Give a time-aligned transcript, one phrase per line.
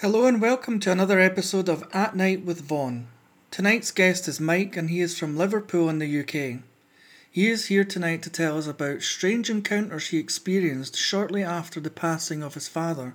[0.00, 3.08] Hello and welcome to another episode of At Night with Von.
[3.50, 6.62] Tonight's guest is Mike and he is from Liverpool in the UK.
[7.30, 11.90] He is here tonight to tell us about strange encounters he experienced shortly after the
[11.90, 13.12] passing of his father.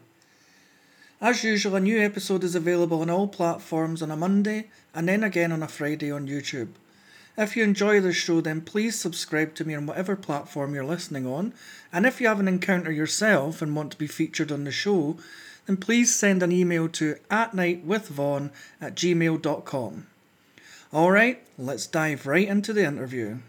[1.20, 5.24] As usual, a new episode is available on all platforms on a Monday and then
[5.24, 6.70] again on a Friday on YouTube.
[7.36, 11.26] If you enjoy the show, then please subscribe to me on whatever platform you're listening
[11.26, 11.54] on.
[11.92, 15.18] And if you have an encounter yourself and want to be featured on the show,
[15.66, 20.08] then please send an email to atnightwithvon at gmail.com.
[20.94, 23.40] Alright, let's dive right into the interview.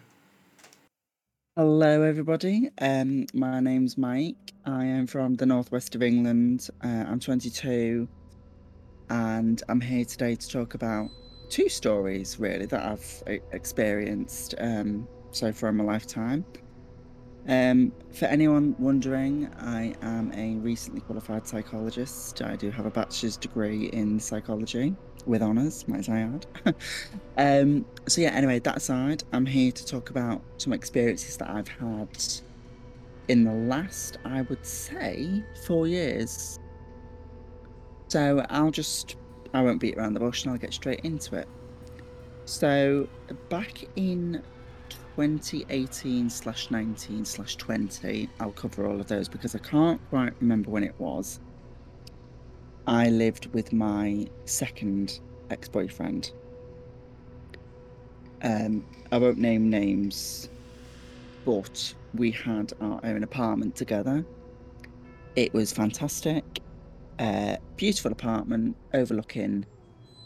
[1.56, 2.70] Hello, everybody.
[2.80, 4.52] Um, my name's Mike.
[4.66, 6.68] I am from the northwest of England.
[6.84, 8.06] Uh, I'm 22,
[9.08, 11.08] and I'm here today to talk about
[11.48, 16.44] two stories really that I've experienced um, so far in my lifetime.
[17.48, 22.42] Um, for anyone wondering, I am a recently qualified psychologist.
[22.42, 26.46] I do have a bachelor's degree in psychology with honours, might as I add.
[27.36, 31.68] um, so, yeah, anyway, that aside, I'm here to talk about some experiences that I've
[31.68, 32.08] had
[33.28, 36.58] in the last, I would say, four years.
[38.08, 39.16] So, I'll just,
[39.54, 41.48] I won't beat around the bush and I'll get straight into it.
[42.44, 43.08] So,
[43.48, 44.42] back in
[45.16, 48.28] 2018 slash 19 slash 20.
[48.38, 51.40] I'll cover all of those because I can't quite remember when it was.
[52.86, 56.32] I lived with my second ex boyfriend.
[58.42, 60.50] Um, I won't name names,
[61.46, 64.22] but we had our own apartment together.
[65.34, 66.44] It was fantastic.
[67.18, 69.64] Uh, beautiful apartment overlooking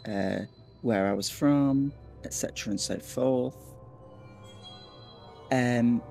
[0.08, 0.40] uh,
[0.82, 1.92] where I was from,
[2.24, 3.69] etc., and so forth.
[5.52, 6.02] Um,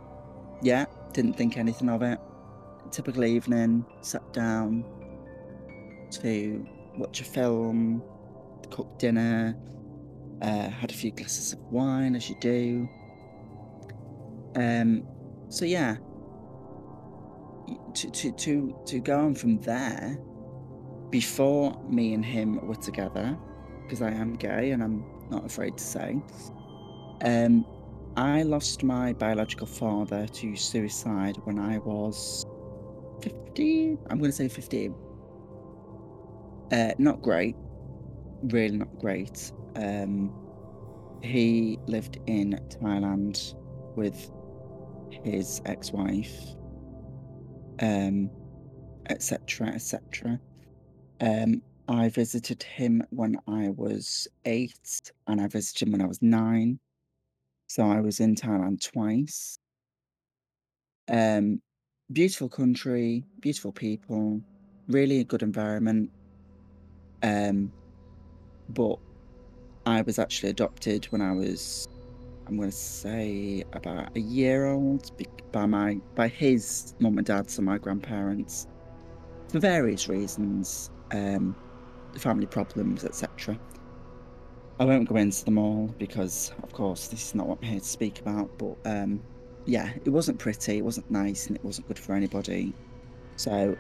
[0.62, 2.20] yeah, didn't think anything of it.
[2.92, 4.84] Typical evening, sat down
[6.12, 6.66] to
[6.98, 8.04] watch a film,
[8.72, 9.56] cook dinner,
[10.42, 12.90] uh, had a few glasses of wine, as you do.
[14.56, 15.08] Um,
[15.50, 15.98] so yeah,
[17.94, 20.18] to to to to go on from there,
[21.10, 23.38] before me and him were together,
[23.84, 26.22] because I am gay and I'm not afraid to say.
[27.22, 27.66] Um,
[28.16, 32.46] I lost my biological father to suicide when I was
[33.22, 33.98] 15.
[34.10, 34.96] I'm going to say 15.
[36.72, 37.56] Uh, not great.
[38.44, 39.52] Really not great.
[39.76, 40.34] Um,
[41.22, 43.56] he lived in Thailand
[43.96, 44.32] with
[45.24, 46.36] his ex-wife,
[47.82, 48.30] um,
[49.10, 50.40] etc., etc.
[51.22, 56.22] Um, I visited him when I was eight, and I visited him when I was
[56.22, 56.80] nine.
[57.70, 59.60] So I was in Thailand twice.
[61.08, 61.62] Um,
[62.12, 64.42] beautiful country, beautiful people,
[64.88, 66.10] really a good environment.
[67.22, 67.72] Um,
[68.70, 68.98] but
[69.86, 71.88] I was actually adopted when I was,
[72.48, 75.12] I'm going to say, about a year old
[75.52, 78.66] by my by his mum and dad, so my grandparents,
[79.48, 81.56] for various reasons, um,
[82.18, 83.60] family problems, etc.
[84.80, 87.80] I won't go into them all because, of course, this is not what I'm here
[87.80, 88.50] to speak about.
[88.58, 89.22] But um,
[89.66, 92.74] yeah, it wasn't pretty, it wasn't nice, and it wasn't good for anybody.
[93.36, 93.78] So,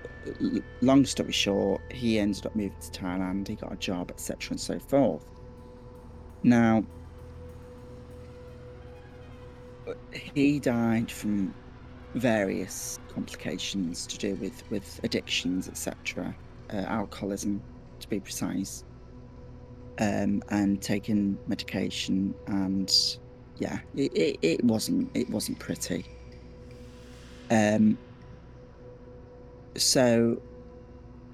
[0.81, 3.47] long story short, he ended up moving to Thailand.
[3.47, 5.25] He got a job, etc., and so forth.
[6.43, 6.83] Now,
[10.11, 11.53] he died from
[12.13, 16.35] various complications to do with with addictions, etc.,
[16.73, 17.61] uh, alcoholism,
[18.01, 18.83] to be precise
[19.99, 22.93] um, and taking medication, and
[23.57, 26.05] yeah, it, it, it wasn't it wasn't pretty.
[27.51, 27.97] Um,
[29.75, 30.41] so,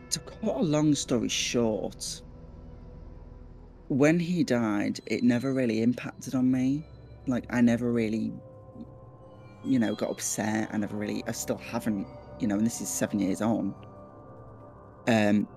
[0.09, 2.21] to cut a long story short,
[3.87, 6.83] when he died, it never really impacted on me.
[7.27, 8.33] Like I never really,
[9.63, 10.69] you know, got upset.
[10.71, 12.07] I never really, I still haven't,
[12.39, 13.73] you know, and this is seven years on.
[15.07, 15.47] Um,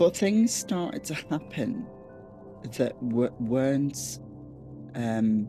[0.00, 1.86] but things started to happen
[2.78, 4.18] that w- weren't,
[4.94, 5.46] um,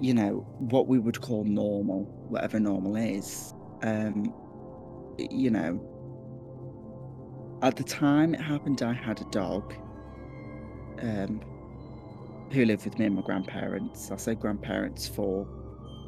[0.00, 3.54] you know, what we would call normal, whatever normal is.
[3.84, 4.34] Um,
[5.16, 5.80] you know,
[7.62, 9.72] at the time it happened, I had a dog
[11.02, 11.40] um,
[12.50, 14.10] who lived with me and my grandparents.
[14.10, 15.46] I say grandparents for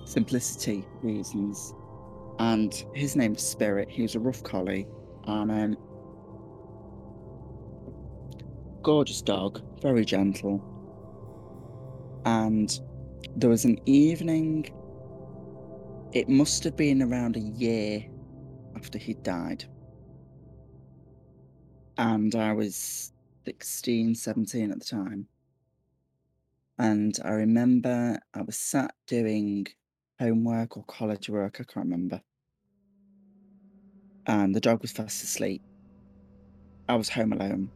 [0.07, 1.73] simplicity reasons.
[2.41, 3.89] And his name's Spirit.
[3.89, 4.89] He was a rough collie
[5.27, 5.77] and um,
[8.85, 10.63] gorgeous dog, very gentle.
[12.25, 12.79] And
[13.37, 14.71] there was an evening,
[16.13, 18.05] it must have been around a year
[18.77, 19.65] after he died.
[21.99, 23.13] and I was
[23.47, 25.27] 16, 17 at the time.
[26.79, 29.67] And I remember I was sat doing
[30.19, 32.21] homework or college work, I can't remember.
[34.27, 35.63] And the dog was fast asleep.
[36.89, 37.71] I was home alone.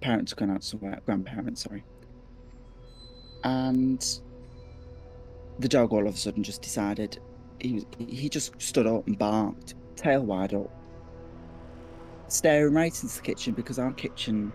[0.00, 1.84] Parents somewhere, grandparents, sorry.
[3.44, 4.04] And
[5.58, 7.18] the dog all of a sudden just decided
[7.60, 10.70] he he just stood up and barked, tail wide up,
[12.28, 14.52] staring right into the kitchen because our kitchen.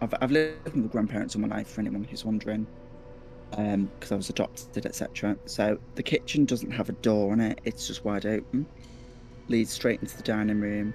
[0.00, 1.68] I've, I've lived with grandparents all my life.
[1.68, 2.66] For anyone who's wondering,
[3.50, 5.36] because um, I was adopted, etc.
[5.44, 8.66] So the kitchen doesn't have a door on it; it's just wide open,
[9.48, 10.94] leads straight into the dining room.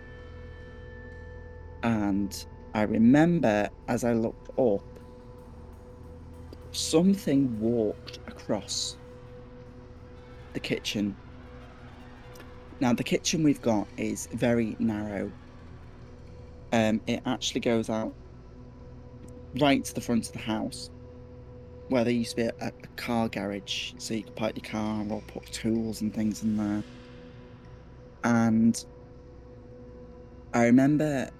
[1.83, 2.45] And
[2.77, 4.83] I remember as I looked up,
[6.71, 8.97] something walked across
[10.53, 11.15] the kitchen.
[12.79, 15.31] Now, the kitchen we've got is very narrow.
[16.71, 18.13] Um, it actually goes out
[19.59, 20.91] right to the front of the house
[21.87, 25.03] where there used to be a, a car garage, so you could park your car
[25.09, 26.83] or put tools and things in there.
[28.23, 28.85] And
[30.53, 31.31] I remember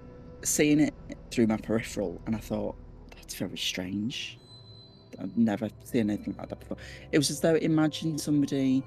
[0.42, 0.94] seeing it
[1.30, 2.76] through my peripheral, and I thought,
[3.14, 4.38] that's very strange.
[5.20, 6.76] I've never seen anything like that before.
[7.12, 8.82] It was as though imagine somebody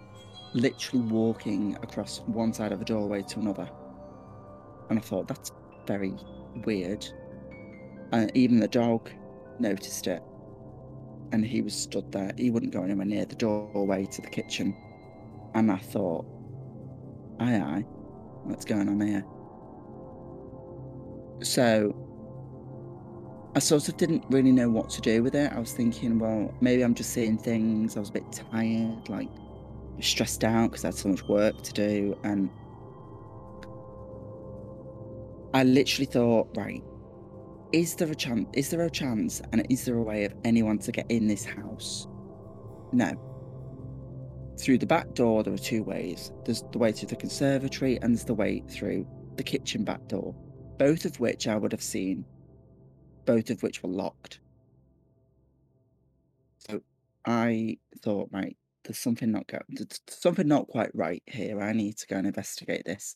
[0.54, 3.70] literally walking across one side of a doorway to another.
[4.90, 5.52] And I thought, that's
[5.88, 6.14] very
[6.66, 7.06] weird.
[8.12, 9.10] And even the dog
[9.60, 10.22] noticed it.
[11.32, 12.32] And he was stood there.
[12.38, 14.76] He wouldn't go anywhere near the doorway to the kitchen.
[15.54, 16.26] And I thought,
[17.40, 17.86] aye, aye,
[18.44, 19.26] what's going on here?
[21.44, 21.96] So
[23.54, 25.52] I sort of didn't really know what to do with it.
[25.52, 27.98] I was thinking, well, maybe I'm just seeing things.
[27.98, 29.28] I was a bit tired, like
[30.00, 32.18] stressed out because I had so much work to do.
[32.24, 32.50] And
[35.54, 36.82] I literally thought, right,
[37.74, 38.48] is there a chance?
[38.54, 39.42] Is there a chance?
[39.52, 42.08] And is there a way of anyone to get in this house?
[42.94, 43.12] No.
[44.60, 46.32] Through the back door, there are two ways.
[46.46, 49.06] There's the way through the conservatory, and there's the way through
[49.36, 50.36] the kitchen back door.
[50.78, 52.26] Both of which I would have seen.
[53.26, 54.40] Both of which were locked.
[56.58, 56.82] So
[57.26, 61.62] I thought, right, there's something not go- there's something not quite right here.
[61.62, 63.16] I need to go and investigate this.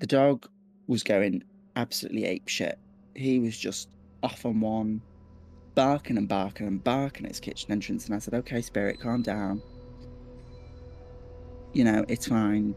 [0.00, 0.48] The dog
[0.86, 1.42] was going
[1.76, 2.78] absolutely ape shit.
[3.14, 3.88] He was just
[4.22, 5.02] off on one,
[5.74, 8.06] barking and barking and barking at his kitchen entrance.
[8.06, 9.62] And I said, okay, spirit, calm down.
[11.72, 12.74] You know, it's fine.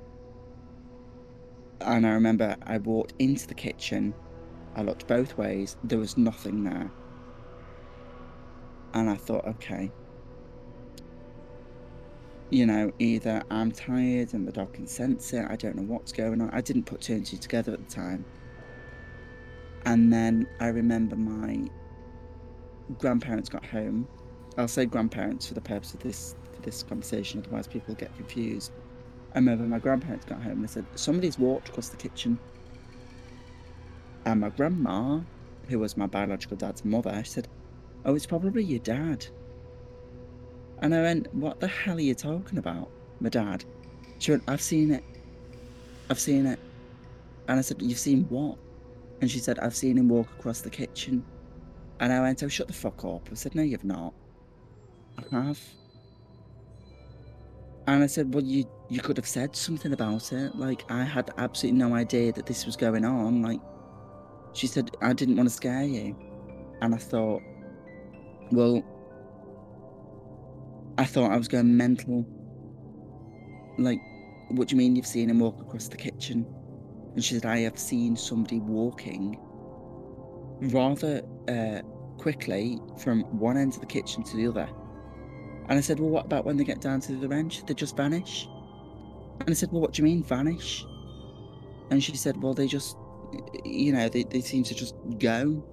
[1.81, 4.13] And I remember I walked into the kitchen.
[4.75, 5.77] I looked both ways.
[5.83, 6.91] There was nothing there.
[8.93, 9.91] And I thought, okay,
[12.51, 16.11] you know, either I'm tired and the dog can sense it, I don't know what's
[16.11, 16.49] going on.
[16.51, 18.25] I didn't put two and two together at the time.
[19.85, 21.69] And then I remember my
[22.99, 24.07] grandparents got home.
[24.57, 28.73] I'll say grandparents for the purpose of this for this conversation, otherwise people get confused.
[29.33, 32.37] I remember my grandparents got home and they said, Somebody's walked across the kitchen.
[34.25, 35.19] And my grandma,
[35.67, 37.47] who was my biological dad's mother, said,
[38.05, 39.25] Oh, it's probably your dad.
[40.79, 42.89] And I went, What the hell are you talking about?
[43.19, 43.63] My dad.
[44.19, 45.03] She went, I've seen it.
[46.09, 46.59] I've seen it.
[47.47, 48.57] And I said, You've seen what?
[49.21, 51.23] And she said, I've seen him walk across the kitchen.
[51.99, 53.29] And I went, Oh, shut the fuck up.
[53.31, 54.13] I said, No, you've not.
[55.17, 55.59] I have.
[57.87, 60.55] And I said, Well, you, you could have said something about it.
[60.55, 63.41] Like, I had absolutely no idea that this was going on.
[63.41, 63.59] Like,
[64.53, 66.15] she said, I didn't want to scare you.
[66.81, 67.41] And I thought,
[68.51, 68.83] Well,
[70.97, 72.25] I thought I was going mental.
[73.77, 73.99] Like,
[74.49, 76.45] what do you mean you've seen him walk across the kitchen?
[77.13, 79.39] And she said, I have seen somebody walking
[80.61, 81.81] rather uh,
[82.17, 84.69] quickly from one end of the kitchen to the other.
[85.69, 87.49] And I said, Well, what about when they get down to the?
[87.49, 88.47] Should they just vanish?
[89.39, 90.85] And I said, Well, what do you mean vanish?
[91.89, 92.97] And she said, Well, they just,
[93.65, 95.63] you know, they, they seem to just go.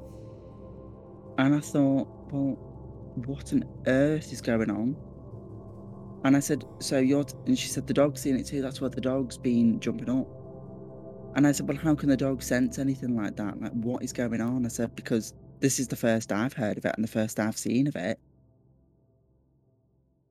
[1.38, 2.56] And I thought, Well,
[3.26, 4.96] what on earth is going on?
[6.24, 7.36] And I said, So you're, t-?
[7.46, 8.62] and she said, The dog's seen it too.
[8.62, 10.26] That's why the dog's been jumping up.
[11.36, 13.60] And I said, Well, how can the dog sense anything like that?
[13.60, 14.64] Like, what is going on?
[14.64, 17.56] I said, Because this is the first I've heard of it and the first I've
[17.56, 18.18] seen of it.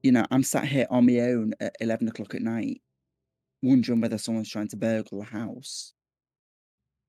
[0.04, 2.82] You know, I'm sat here on my own at 11 o'clock at night,
[3.62, 5.94] wondering whether someone's trying to burgle the house.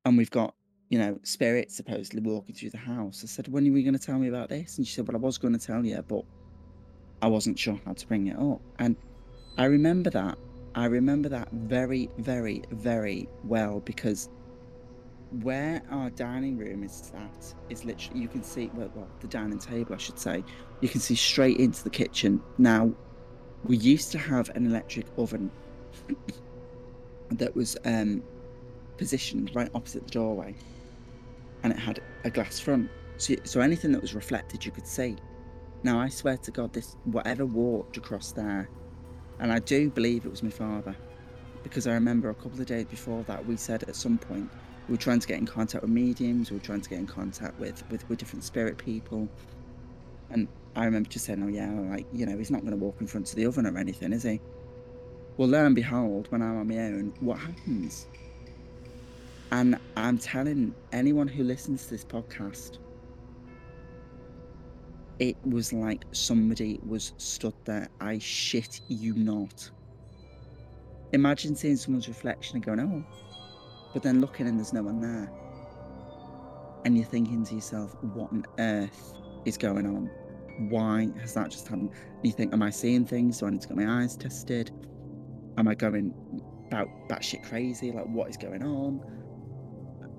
[0.09, 0.55] And we've got,
[0.89, 3.23] you know, spirits supposedly walking through the house.
[3.23, 4.79] I said, When are you going to tell me about this?
[4.79, 6.25] And she said, Well, I was going to tell you, but
[7.21, 8.63] I wasn't sure how to bring it up.
[8.79, 8.97] And
[9.59, 10.39] I remember that.
[10.75, 14.31] I remember that very, very, very well because
[15.43, 19.59] where our dining room is sat is literally you can see well, well the dining
[19.59, 20.43] table I should say
[20.81, 22.41] you can see straight into the kitchen.
[22.57, 22.91] Now
[23.65, 25.51] we used to have an electric oven
[27.31, 28.23] that was um,
[28.99, 30.55] positioned right opposite the doorway,
[31.63, 35.17] and it had a glass front, so, so anything that was reflected you could see.
[35.83, 38.69] Now I swear to God, this whatever walked across there,
[39.41, 40.95] and I do believe it was my father,
[41.63, 44.51] because I remember a couple of days before that we said at some point
[44.89, 47.07] we were trying to get in contact with mediums, we were trying to get in
[47.07, 49.29] contact with with, with different spirit people,
[50.31, 53.01] and I remember just saying, "Oh yeah, like you know, he's not going to walk
[53.01, 54.41] in front of the oven or anything, is he?"
[55.37, 58.09] Well, lo and behold, when I'm on my own, what happens?
[59.51, 62.79] And I'm telling anyone who listens to this podcast,
[65.19, 67.89] it was like somebody was stood there.
[68.01, 69.71] I shit you not.
[71.13, 73.05] Imagine seeing someone's reflection and going, oh,
[73.95, 75.33] but then looking and there's no one there.
[76.85, 79.15] And you're thinking to yourself, what on earth
[79.47, 80.11] is going on?
[80.69, 81.91] Why has that just happened?
[81.91, 83.39] And you think, am I seeing things?
[83.39, 84.71] Do I need to get my eyes tested?
[85.57, 86.15] Am I going
[86.67, 87.91] about batshit crazy?
[87.91, 89.01] Like, what is going on?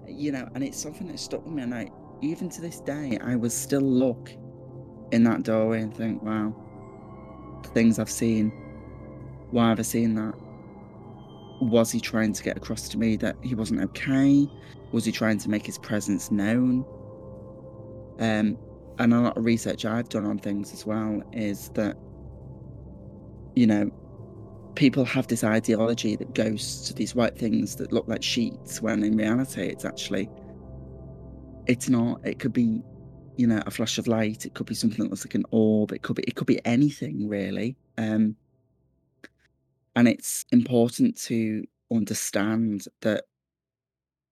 [0.10, 1.64] You know, and it's something that stuck with me.
[1.64, 1.90] And I,
[2.22, 4.32] even to this day, I would still look
[5.12, 6.54] in that doorway and think, wow,
[7.64, 8.52] the things I've seen,
[9.52, 10.34] why have I seen that?
[11.62, 14.48] Was he trying to get across to me that he wasn't okay?
[14.92, 16.86] Was he trying to make his presence known?
[18.20, 18.58] Um,
[19.00, 21.98] and a lot of research I've done on things as well is that,
[23.56, 23.90] you know,
[24.80, 29.04] people have this ideology that ghosts to these white things that look like sheets when
[29.04, 30.30] in reality it's actually
[31.68, 32.26] it's not.
[32.26, 32.82] It could be
[33.36, 34.46] you know a flash of light.
[34.46, 35.92] It could be something that looks like an orb.
[35.92, 37.76] It could be it could be anything really.
[37.98, 38.38] Um
[39.98, 43.26] and it's important to understand that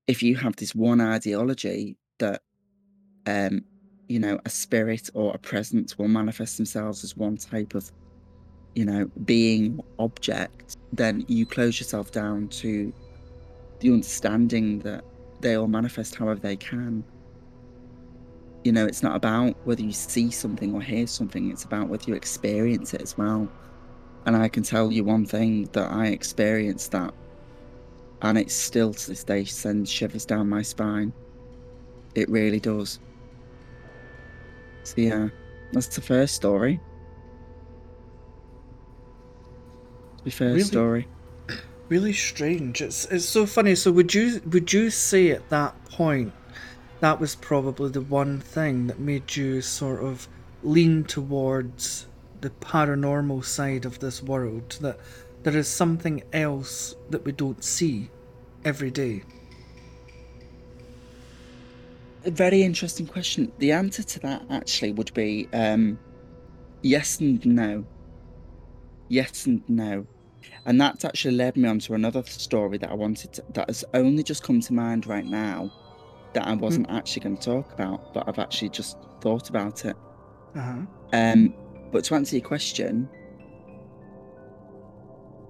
[0.08, 2.42] if you have this one ideology that
[3.26, 3.66] um
[4.08, 7.92] you know a spirit or a presence will manifest themselves as one type of
[8.78, 12.94] you know being object then you close yourself down to
[13.80, 15.04] the understanding that
[15.42, 17.04] they all manifest however they can.
[18.64, 22.04] You know it's not about whether you see something or hear something it's about whether
[22.06, 23.50] you experience it as well.
[24.28, 27.14] And i can tell you one thing that i experienced that
[28.22, 31.14] and it still to this day sends shivers down my spine.
[32.16, 33.00] It really does.
[34.84, 35.30] So yeah
[35.72, 36.80] that's the first story
[40.28, 40.62] be fair Really?
[40.62, 41.08] story
[41.90, 42.82] Really strange.
[42.82, 43.74] It's it's so funny.
[43.74, 46.34] So would you would you say at that point
[47.00, 50.28] that was probably the one thing that made you sort of
[50.64, 52.08] lean towards
[52.42, 55.00] the paranormal side of this world that
[55.44, 58.10] there is something else that we don't see
[58.66, 59.24] every day.
[62.26, 63.50] A very interesting question.
[63.60, 65.98] The answer to that actually would be um,
[66.82, 67.86] yes and no.
[69.08, 70.06] Yes and no.
[70.68, 73.86] And that's actually led me on to another story that I wanted to, that has
[73.94, 75.72] only just come to mind right now
[76.34, 79.96] that I wasn't actually going to talk about, but I've actually just thought about it.
[80.56, 80.82] Uh-huh.
[81.14, 81.54] Um,
[81.92, 83.10] but to answer your question,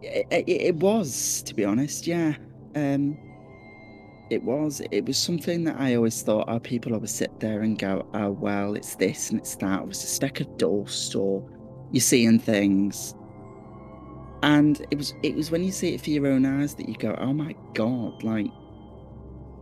[0.03, 2.35] it, it, it was, to be honest, yeah.
[2.75, 3.17] Um,
[4.29, 4.83] it was.
[4.91, 8.31] It was something that I always thought, oh, people always sit there and go, oh,
[8.31, 9.81] well, it's this and it's that.
[9.81, 11.49] It was a speck of dust, or
[11.91, 13.15] you're seeing things.
[14.43, 16.95] And it was it was when you see it for your own eyes that you
[16.95, 18.51] go, oh my god, like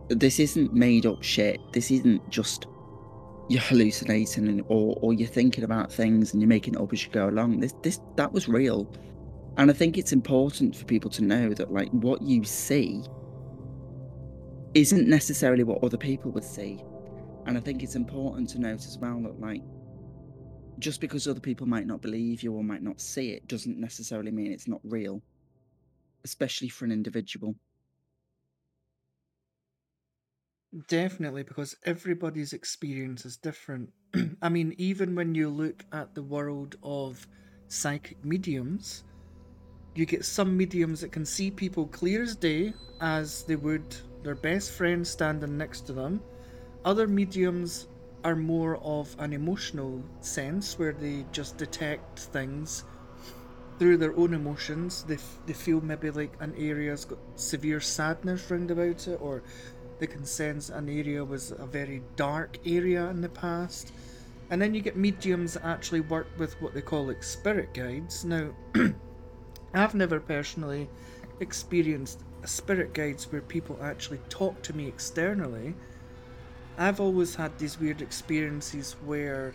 [0.08, 1.60] this isn't made up shit.
[1.72, 2.66] This isn't just
[3.48, 7.04] you're hallucinating and, or or you're thinking about things and you're making it up as
[7.04, 7.60] you go along.
[7.60, 8.86] This this that was real.
[9.56, 13.02] And I think it's important for people to know that like what you see
[14.74, 16.82] isn't necessarily what other people would see.
[17.46, 19.62] And I think it's important to note as well that like
[20.78, 24.30] just because other people might not believe you or might not see it doesn't necessarily
[24.30, 25.22] mean it's not real.
[26.24, 27.54] Especially for an individual.
[30.88, 33.90] Definitely, because everybody's experience is different.
[34.42, 37.26] I mean, even when you look at the world of
[37.68, 39.04] psychic mediums,
[39.94, 44.34] you get some mediums that can see people clear as day, as they would their
[44.34, 46.20] best friend standing next to them.
[46.84, 47.86] Other mediums
[48.26, 52.82] are more of an emotional sense where they just detect things
[53.78, 55.04] through their own emotions.
[55.04, 59.44] They, f- they feel maybe like an area's got severe sadness round about it, or
[60.00, 63.92] they can sense an area was a very dark area in the past.
[64.50, 68.24] And then you get mediums that actually work with what they call like spirit guides.
[68.24, 68.50] Now,
[69.72, 70.90] I've never personally
[71.38, 75.76] experienced spirit guides where people actually talk to me externally,
[76.78, 79.54] I've always had these weird experiences where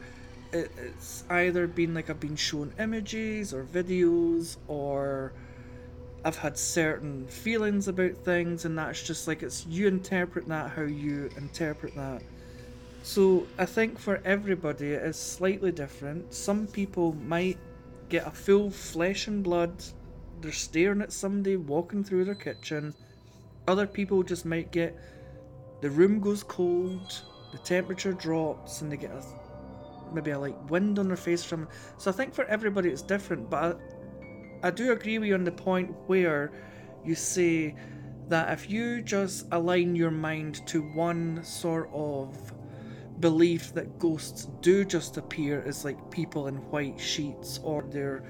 [0.54, 5.34] it's either been like I've been shown images or videos or
[6.25, 10.84] I've had certain feelings about things and that's just like it's you interpret that how
[10.84, 12.22] you interpret that.
[13.04, 16.34] So I think for everybody it is slightly different.
[16.34, 17.58] Some people might
[18.10, 19.72] get a full flesh and blood,
[20.42, 22.94] they're staring at somebody walking through their kitchen.
[23.68, 24.98] Other people just might get
[25.82, 27.22] the room goes cold,
[27.52, 29.24] the temperature drops, and they get a
[30.14, 31.68] maybe a like wind on their face from.
[31.98, 33.80] So I think for everybody it's different, but
[34.64, 36.52] I, I do agree with you on the point where
[37.04, 37.76] you say
[38.28, 42.54] that if you just align your mind to one sort of
[43.20, 48.24] belief that ghosts do just appear as like people in white sheets or they're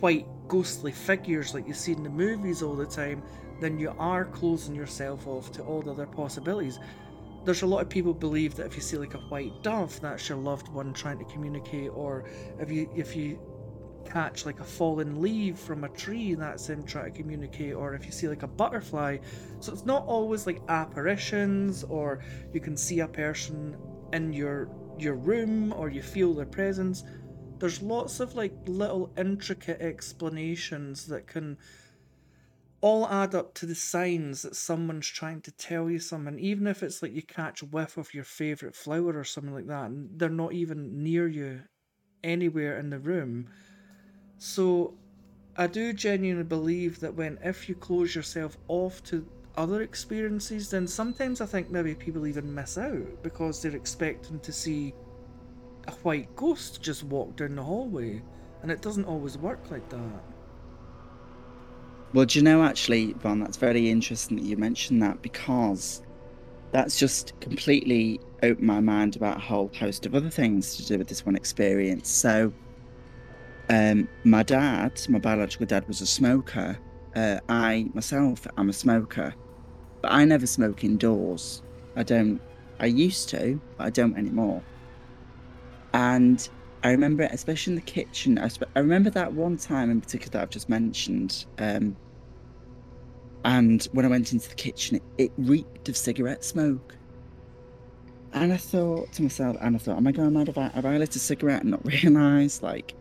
[0.00, 3.22] white ghostly figures like you see in the movies all the time,
[3.60, 6.78] then you are closing yourself off to all the other possibilities
[7.44, 10.28] there's a lot of people believe that if you see like a white dove, that's
[10.28, 12.24] your loved one trying to communicate, or
[12.58, 13.38] if you if you
[14.04, 18.06] catch like a fallen leaf from a tree, that's him trying to communicate, or if
[18.06, 19.18] you see like a butterfly.
[19.60, 23.76] So it's not always like apparitions, or you can see a person
[24.12, 24.68] in your
[24.98, 27.02] your room, or you feel their presence.
[27.58, 31.58] There's lots of like little intricate explanations that can
[32.82, 36.82] all add up to the signs that someone's trying to tell you something, even if
[36.82, 40.10] it's like you catch a whiff of your favourite flower or something like that, and
[40.18, 41.62] they're not even near you
[42.24, 43.48] anywhere in the room.
[44.38, 44.94] So
[45.56, 49.24] I do genuinely believe that when if you close yourself off to
[49.56, 54.52] other experiences, then sometimes I think maybe people even miss out because they're expecting to
[54.52, 54.92] see
[55.86, 58.22] a white ghost just walk down the hallway,
[58.62, 60.31] and it doesn't always work like that.
[62.14, 66.02] Well, do you know, actually, Von, that's very interesting that you mentioned that because
[66.70, 70.98] that's just completely opened my mind about a whole host of other things to do
[70.98, 72.10] with this one experience.
[72.10, 72.52] So,
[73.70, 76.78] um, my dad, my biological dad, was a smoker.
[77.16, 79.34] Uh, I myself am a smoker,
[80.02, 81.62] but I never smoke indoors.
[81.96, 82.40] I don't.
[82.78, 84.62] I used to, but I don't anymore.
[85.94, 86.46] And
[86.84, 88.38] I remember, especially in the kitchen.
[88.38, 91.46] I, sp- I remember that one time in particular that I've just mentioned.
[91.58, 91.96] Um,
[93.44, 96.96] and when I went into the kitchen, it, it reeked of cigarette smoke.
[98.32, 100.46] And I thought to myself, and I thought, am I going mad?
[100.48, 102.62] Have I, have I lit a cigarette and not realised?
[102.62, 102.94] Like,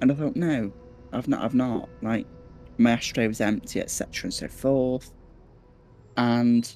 [0.00, 0.72] and I thought, no,
[1.12, 1.88] I've not, I've not.
[2.02, 2.26] Like,
[2.78, 5.12] my ashtray was empty, etc., and so forth.
[6.16, 6.74] And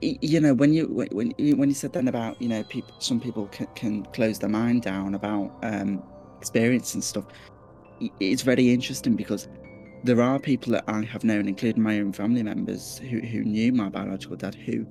[0.00, 3.46] you know when you when when you said then about you know people some people
[3.48, 6.02] can, can close their mind down about um
[6.38, 7.24] experience and stuff
[8.20, 9.48] it's very interesting because
[10.04, 13.72] there are people that i have known including my own family members who, who knew
[13.72, 14.86] my biological dad who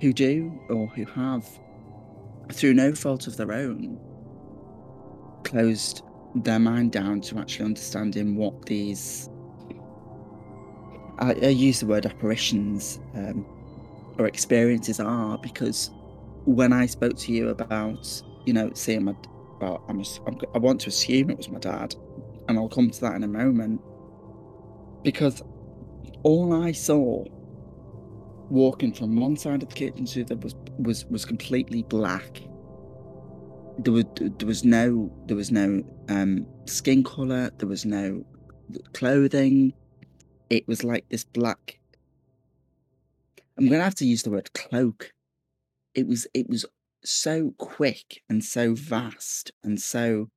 [0.00, 1.44] who do or who have
[2.52, 3.98] through no fault of their own
[5.44, 6.02] closed
[6.36, 9.28] their mind down to actually understanding what these
[11.18, 13.44] I, I use the word apparitions um,
[14.18, 15.90] or experiences are because
[16.44, 19.14] when I spoke to you about, you know, seeing my,
[19.60, 21.94] well, I'm, I'm, I want to assume it was my dad,
[22.48, 23.80] and I'll come to that in a moment,
[25.02, 25.42] because
[26.22, 27.24] all I saw
[28.50, 32.40] walking from one side of the kitchen to the was was was completely black.
[33.78, 37.50] There was there was no there was no um, skin color.
[37.58, 38.24] There was no
[38.94, 39.74] clothing.
[40.50, 41.78] It was like this black
[43.58, 45.12] I'm gonna have to use the word cloak.
[45.94, 46.64] It was it was
[47.04, 50.28] so quick and so vast and so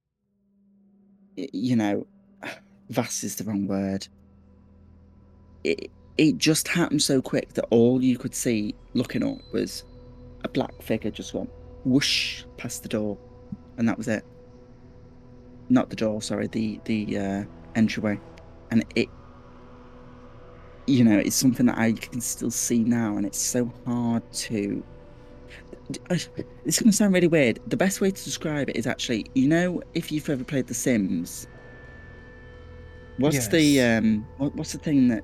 [1.36, 2.07] you know
[2.89, 4.07] vast is the wrong word.
[5.63, 9.84] It it just happened so quick that all you could see looking up was
[10.43, 11.49] a black figure just went
[11.86, 13.17] whoosh past the door,
[13.77, 14.25] and that was it.
[15.69, 17.43] Not the door, sorry, the the uh,
[17.75, 18.19] entryway,
[18.71, 19.10] and it
[20.87, 24.83] you know, it's something that I can still see now, and it's so hard to.
[26.09, 26.27] It's
[26.79, 27.59] going to sound really weird.
[27.67, 30.73] The best way to describe it is actually, you know, if you've ever played The
[30.73, 31.47] Sims,
[33.17, 33.47] what's yes.
[33.49, 35.23] the um, what, what's the thing that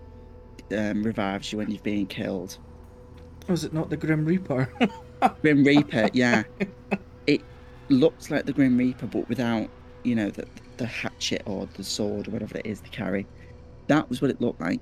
[0.77, 2.57] um, revives you when you've been killed?
[3.47, 4.69] Was it not the Grim Reaper?
[5.41, 6.43] Grim Reaper, yeah.
[7.27, 7.41] It
[7.89, 9.69] looks like the Grim Reaper, but without,
[10.03, 10.45] you know, the
[10.77, 13.25] the hatchet or the sword or whatever it is they carry.
[13.87, 14.79] That was what it looked like.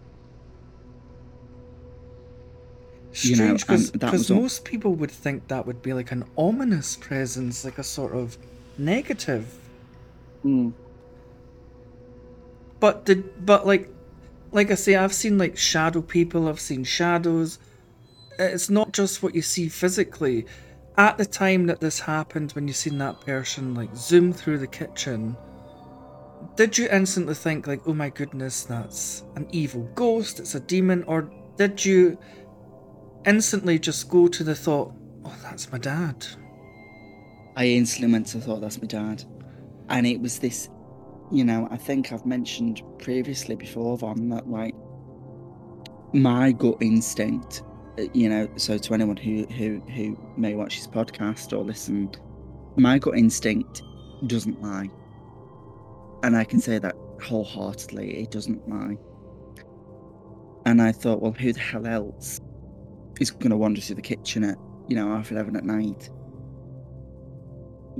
[3.15, 4.65] Strange, because you know, most all...
[4.65, 8.37] people would think that would be like an ominous presence, like a sort of
[8.77, 9.57] negative.
[10.43, 10.73] Mm.
[12.81, 13.89] But did but like
[14.51, 17.57] like I say, I've seen like shadow people, I've seen shadows.
[18.37, 20.45] It's not just what you see physically.
[20.97, 24.67] At the time that this happened, when you seen that person like zoom through the
[24.67, 25.37] kitchen,
[26.57, 31.03] did you instantly think like, oh my goodness, that's an evil ghost, it's a demon,
[31.07, 32.17] or did you
[33.25, 36.25] instantly just go to the thought, oh, that's my dad?
[37.55, 39.23] I instantly went to the thought that's my dad.
[39.89, 40.69] And it was this,
[41.31, 44.75] you know, I think I've mentioned previously before, Von, that like
[46.13, 47.63] my gut instinct,
[47.99, 52.11] uh, you know, so to anyone who who who may watch this podcast or listen,
[52.77, 53.83] my gut instinct
[54.27, 54.89] doesn't lie.
[56.23, 58.97] And I can say that wholeheartedly, it doesn't lie.
[60.65, 62.41] And I thought, well, who the hell else
[63.19, 66.09] is going to wander through the kitchen at, you know, half 11 at night?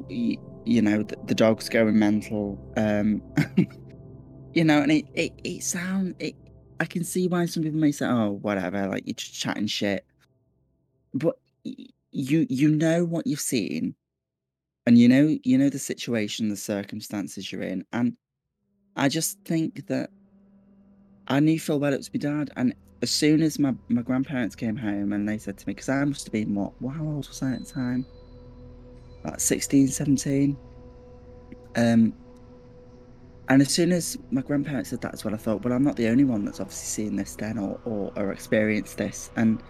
[0.09, 2.59] You, you know, the, the, dog's going mental.
[2.75, 3.21] Um,
[4.53, 6.35] you know, and it, it, it sounds, it,
[6.79, 10.05] I can see why some people may say, oh, whatever, like you're just chatting shit.
[11.13, 13.95] But you, you know what you've seen
[14.85, 18.15] and you know you know the situation the circumstances you're in and
[18.95, 20.09] i just think that
[21.27, 22.73] i knew Phil well it was my dad and
[23.05, 26.03] as soon as my, my grandparents came home and they said to me because i
[26.03, 28.05] must have been what how old was i at the time?
[29.23, 30.57] About 16 17
[31.75, 32.13] um
[33.47, 36.07] and as soon as my grandparents said that's what i thought well i'm not the
[36.07, 39.29] only one that's obviously seen this then or or, or experienced this.
[39.35, 39.61] And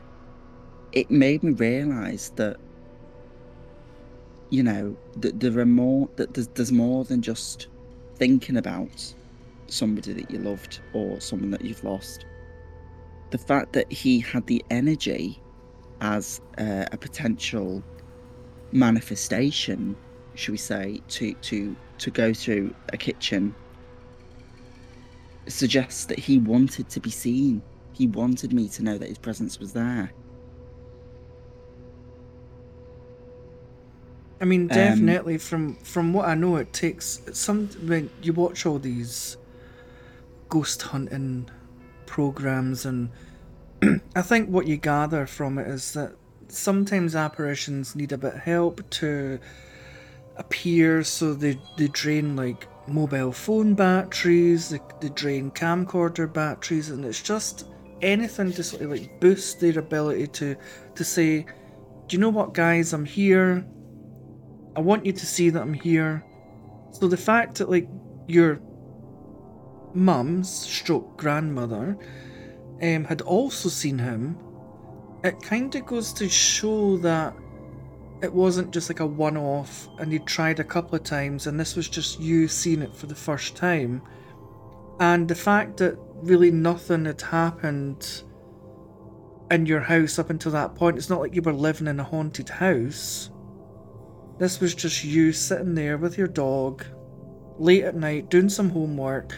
[0.94, 2.58] it made me realize that
[4.50, 7.68] you know, that there are more that there's, there's more than just
[8.16, 9.14] thinking about
[9.68, 12.26] somebody that you loved or someone that you've lost.
[13.32, 15.42] The fact that he had the energy
[16.02, 17.84] as uh, a potential
[18.72, 19.96] manifestation,
[20.36, 23.56] should we say, to to to go through a kitchen
[25.48, 27.62] suggests that he wanted to be seen.
[27.94, 30.12] He wanted me to know that his presence was there.
[34.42, 38.34] I mean, um, definitely um, from from what I know, it takes some when you
[38.34, 39.38] watch all these
[40.50, 41.50] ghost hunting
[42.06, 43.10] programs, and
[44.16, 46.14] I think what you gather from it is that
[46.48, 49.40] sometimes apparitions need a bit of help to
[50.38, 57.04] appear, so they they drain like mobile phone batteries, they, they drain camcorder batteries, and
[57.06, 57.66] it's just
[58.02, 60.56] anything to sort of like boost their ability to
[60.96, 61.46] to say,
[62.08, 63.66] do you know what, guys, I'm here.
[64.76, 66.24] I want you to see that I'm here.
[66.92, 67.88] So the fact that like
[68.28, 68.60] your
[69.96, 71.98] mum's stroke grandmother
[72.82, 74.38] um, had also seen him,
[75.24, 77.36] it kind of goes to show that
[78.22, 81.60] it wasn't just like a one off and you tried a couple of times and
[81.60, 84.02] this was just you seeing it for the first time.
[85.00, 88.24] And the fact that really nothing had happened
[89.52, 92.04] in your house up until that point, it's not like you were living in a
[92.04, 93.30] haunted house.
[94.38, 96.86] This was just you sitting there with your dog,
[97.58, 99.36] late at night, doing some homework.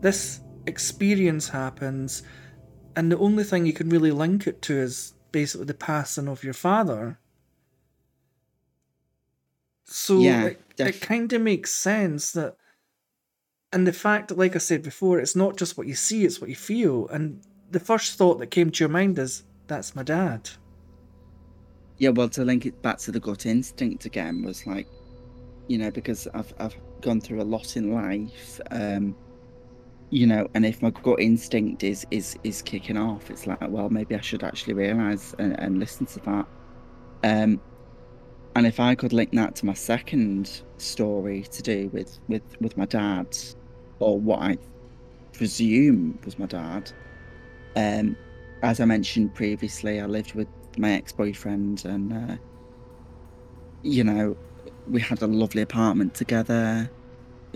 [0.00, 2.22] This experience happens,
[2.96, 6.44] and the only thing you can really link it to is basically the passing of
[6.44, 7.18] your father.
[9.84, 12.56] So yeah, it, it kind of makes sense that,
[13.72, 16.40] and the fact that, like I said before, it's not just what you see, it's
[16.40, 17.08] what you feel.
[17.08, 20.50] And the first thought that came to your mind is, that's my dad
[21.98, 24.86] yeah, well, to link it back to the gut instinct again was like,
[25.66, 29.16] you know, because I've I've gone through a lot in life, um,
[30.10, 33.90] you know, and if my gut instinct is is is kicking off, it's like, well,
[33.90, 36.46] maybe I should actually realize and, and listen to that.
[37.24, 37.60] Um,
[38.56, 42.76] and if I could link that to my second story to do with with with
[42.76, 43.36] my dad,
[43.98, 44.58] or what I
[45.32, 46.90] presume was my dad,
[47.76, 48.16] um,
[48.62, 52.36] as I mentioned previously, I lived with my ex-boyfriend and uh,
[53.82, 54.36] you know
[54.88, 56.90] we had a lovely apartment together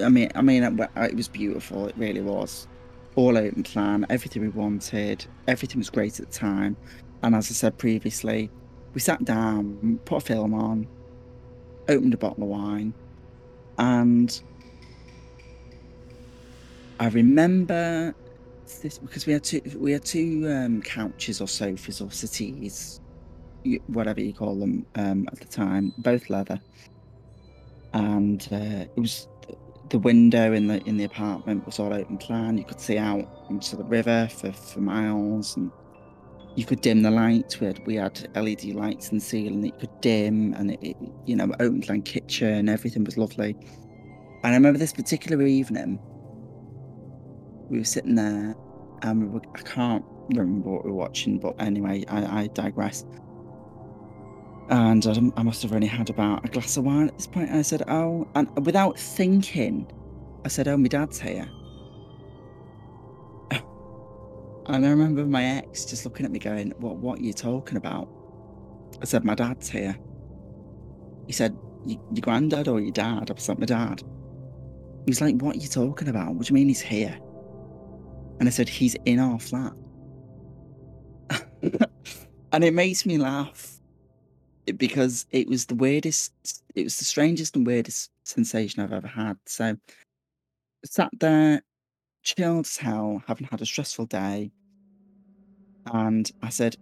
[0.03, 2.69] i mean i mean it, it was beautiful it really was.
[3.15, 6.77] All open plan everything we wanted everything was great at the time.
[7.23, 8.51] And as i said previously
[8.95, 10.87] we sat down put a film on
[11.89, 12.95] opened a bottle of wine
[13.79, 14.43] and
[17.01, 18.15] i remember
[18.83, 23.01] this because we had two we had two um, couches or sofas or settees
[23.87, 26.61] whatever you call them um, at the time, both leather,
[27.93, 29.29] and uh, it was
[29.93, 32.57] the window in the in the apartment was all open plan.
[32.57, 35.71] You could see out into the river for, for miles, and
[36.57, 37.61] you could dim the lights.
[37.61, 40.83] We had we had LED lights in the ceiling that you could dim, and it,
[40.83, 42.71] it, you know open plan kitchen.
[42.71, 43.55] Everything was lovely.
[44.43, 46.01] And I remember this particular evening,
[47.69, 48.57] we were sitting there,
[49.03, 53.05] and we were, I can't remember what we were watching, but anyway, I, I digress.
[54.73, 57.51] And I, I must have only had about a glass of wine at this point.
[57.51, 59.87] And I said, "Oh," and without thinking,
[60.47, 61.49] I said, "Oh, my dad's here."
[64.67, 67.77] And I remember my ex just looking at me going, What what are you talking
[67.77, 68.09] about?
[69.03, 69.99] I said, My dad's here.
[71.27, 71.55] He said,
[71.85, 73.31] Your granddad or your dad?
[73.31, 74.03] I like, My dad.
[75.05, 76.35] He was like, What are you talking about?
[76.37, 77.19] What do you mean he's here?
[78.39, 79.73] And I said, He's in our flat.
[82.53, 83.72] and it makes me laugh
[84.77, 86.33] because it was the weirdest,
[86.75, 89.37] it was the strangest and weirdest sensation I've ever had.
[89.47, 89.77] So
[90.85, 91.63] sat there
[92.23, 94.53] chilled as hell, haven't had a stressful day.
[95.87, 96.77] And I said,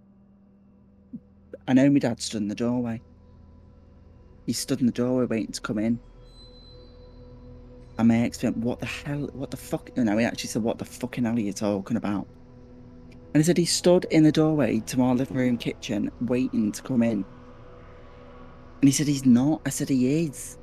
[1.67, 3.01] I know my dad stood in the doorway.
[4.47, 5.99] He stood in the doorway waiting to come in.
[7.99, 9.29] And my ex went, What the hell?
[9.33, 9.91] What the fuck?
[9.97, 12.27] You know, he actually said, What the fucking hell are you talking about?
[13.33, 16.83] And he said he stood in the doorway to our living room kitchen waiting to
[16.83, 17.25] come in.
[18.81, 19.61] And he said, He's not.
[19.67, 20.59] I said, He is.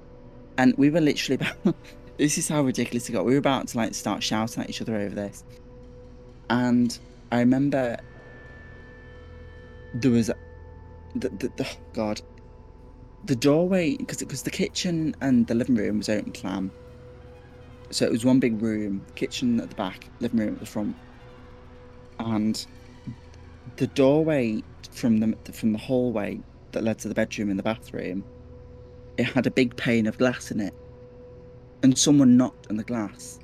[0.57, 1.75] And we were literally about
[2.17, 3.25] this is how ridiculous it got.
[3.25, 5.43] We were about to like start shouting at each other over this,
[6.49, 6.97] and
[7.31, 7.97] I remember
[9.93, 10.27] there was
[11.15, 12.21] the, the, the oh God,
[13.25, 16.71] the doorway because because the kitchen and the living room was open plan,
[17.91, 20.95] so it was one big room, kitchen at the back, living room at the front,
[22.19, 22.65] and
[23.75, 26.39] the doorway from the from the hallway
[26.77, 28.23] that led to the bedroom and the bathroom,
[29.17, 30.75] it had a big pane of glass in it
[31.83, 33.39] and someone knocked on the glass.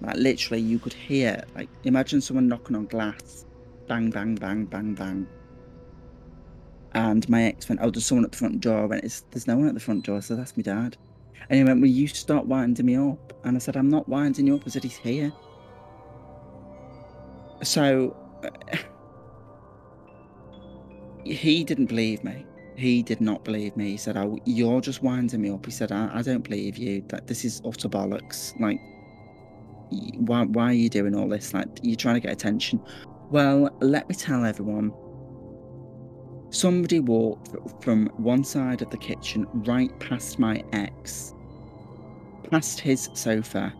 [0.00, 1.42] Like literally, you could hear.
[1.54, 3.44] Like imagine someone knocking on glass,
[3.86, 5.26] bang, bang, bang, bang, bang.
[6.92, 9.56] And my ex went, "Oh, there's someone at the front door." I went, "There's no
[9.56, 10.96] one at the front door." So that's my dad.
[11.48, 14.46] And he went, "Well, you start winding me up." And I said, "I'm not winding
[14.46, 15.32] you up." I said, "He's here."
[17.62, 18.16] So
[21.24, 22.46] he didn't believe me
[22.80, 23.90] he did not believe me.
[23.90, 27.04] He said, "Oh, you're just winding me up." He said, "I, I don't believe you.
[27.08, 28.58] That this is utter bollocks.
[28.58, 28.80] Like,
[30.26, 31.52] why, why are you doing all this?
[31.52, 32.80] Like, you're trying to get attention."
[33.30, 34.92] Well, let me tell everyone.
[36.50, 41.32] Somebody walked from one side of the kitchen right past my ex,
[42.50, 43.72] past his sofa,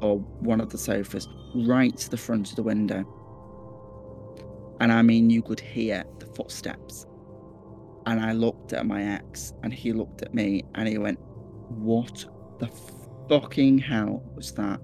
[0.00, 3.04] or one of the sofas, right to the front of the window.
[4.80, 7.06] And I mean, you could hear the footsteps
[8.06, 11.18] and I looked at my ex and he looked at me and he went,
[11.68, 12.24] What
[12.58, 12.68] the
[13.28, 14.80] fucking hell was that?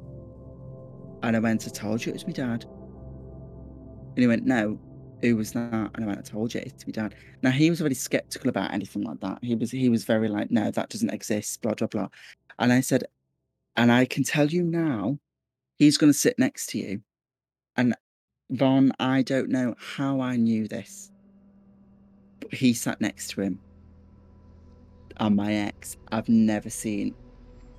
[1.22, 2.64] And I went, I told you it was my dad.
[2.64, 4.78] And he went, No,
[5.22, 5.90] who was that?
[5.94, 7.14] And I went, I told you it's my dad.
[7.42, 9.38] Now he was very skeptical about anything like that.
[9.42, 12.08] He was he was very like, No, that doesn't exist, blah blah blah.
[12.58, 13.04] And I said,
[13.76, 15.18] and I can tell you now,
[15.78, 17.00] he's gonna sit next to you.
[17.76, 17.94] And
[18.50, 21.10] Von, I don't know how I knew this
[22.40, 23.58] but he sat next to him.
[25.18, 27.14] And my ex, I've never seen,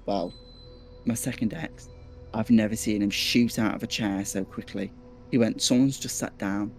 [0.05, 0.33] well,
[1.05, 1.89] my second ex,
[2.33, 4.91] I've never seen him shoot out of a chair so quickly.
[5.31, 6.73] He went, Someone's just sat down.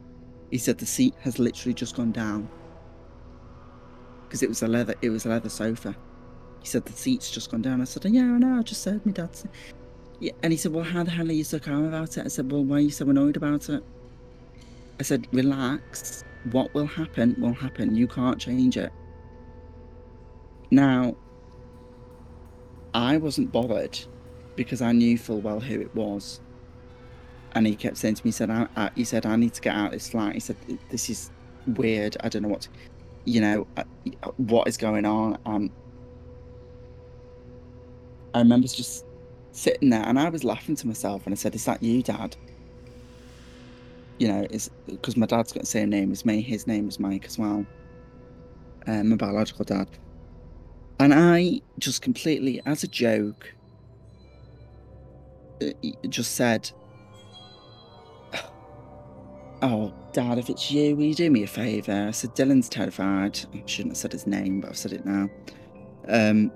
[0.51, 2.48] He said the seat has literally just gone down.
[4.24, 5.96] Because it was a leather it was a leather sofa.
[6.61, 7.81] He said the seat's just gone down.
[7.81, 9.46] I said, Yeah, I know, I just said my dad's
[10.21, 10.33] yeah.
[10.43, 12.25] And he said, Well, how the hell are you so calm about it?
[12.25, 13.83] I said, Well, why are you so annoyed about it?
[15.01, 17.95] I said, Relax what will happen will happen.
[17.95, 18.93] You can't change it.
[20.71, 21.17] Now,
[22.95, 23.99] I wasn't bothered
[24.57, 26.41] because I knew full well who it was.
[27.53, 29.61] And he kept saying to me, he said, I, I, he said, I need to
[29.61, 30.35] get out of this flat.
[30.35, 30.57] He said,
[30.91, 31.31] this is
[31.67, 32.17] weird.
[32.21, 32.69] I don't know what, to,
[33.25, 33.85] you know, uh,
[34.37, 35.39] what is going on.
[35.47, 35.71] And
[38.35, 39.07] I remember just
[39.59, 42.37] sitting there and I was laughing to myself and I said, is that you, dad?
[44.18, 46.42] you know, is because my dad's got the same name as me.
[46.42, 47.64] His name is Mike as well.
[48.87, 49.88] Um, my biological dad.
[51.01, 53.55] And I just completely, as a joke,
[55.62, 55.66] uh,
[56.09, 56.71] just said,
[59.61, 62.07] Oh, Dad, if it's you, will you do me a favour?
[62.09, 63.40] I said, Dylan's terrified.
[63.53, 65.29] I shouldn't have said his name, but I've said it now.
[66.07, 66.53] Um,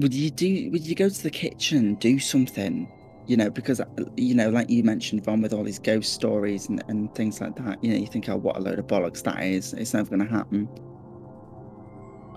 [0.00, 0.70] would you do?
[0.70, 2.90] Would you go to the kitchen, do something,
[3.26, 3.80] you know, because,
[4.16, 7.56] you know, like you mentioned, Von, with all these ghost stories and, and things like
[7.56, 9.74] that, you know, you think, oh, what a load of bollocks that is.
[9.74, 10.68] It's never going to happen.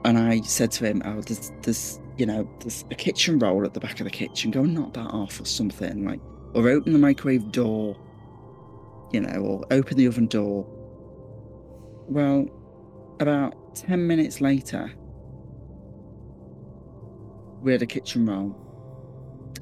[0.04, 3.74] And I said to him, oh, there's, there's, you know, there's a kitchen roll at
[3.74, 4.52] the back of the kitchen.
[4.52, 6.06] Go and knock that off or something.
[6.06, 6.20] Like,
[6.54, 7.96] or open the microwave door,
[9.12, 10.66] you know, or open the oven door.
[12.08, 12.48] Well,
[13.20, 14.92] about 10 minutes later,
[17.62, 18.72] we had a kitchen roll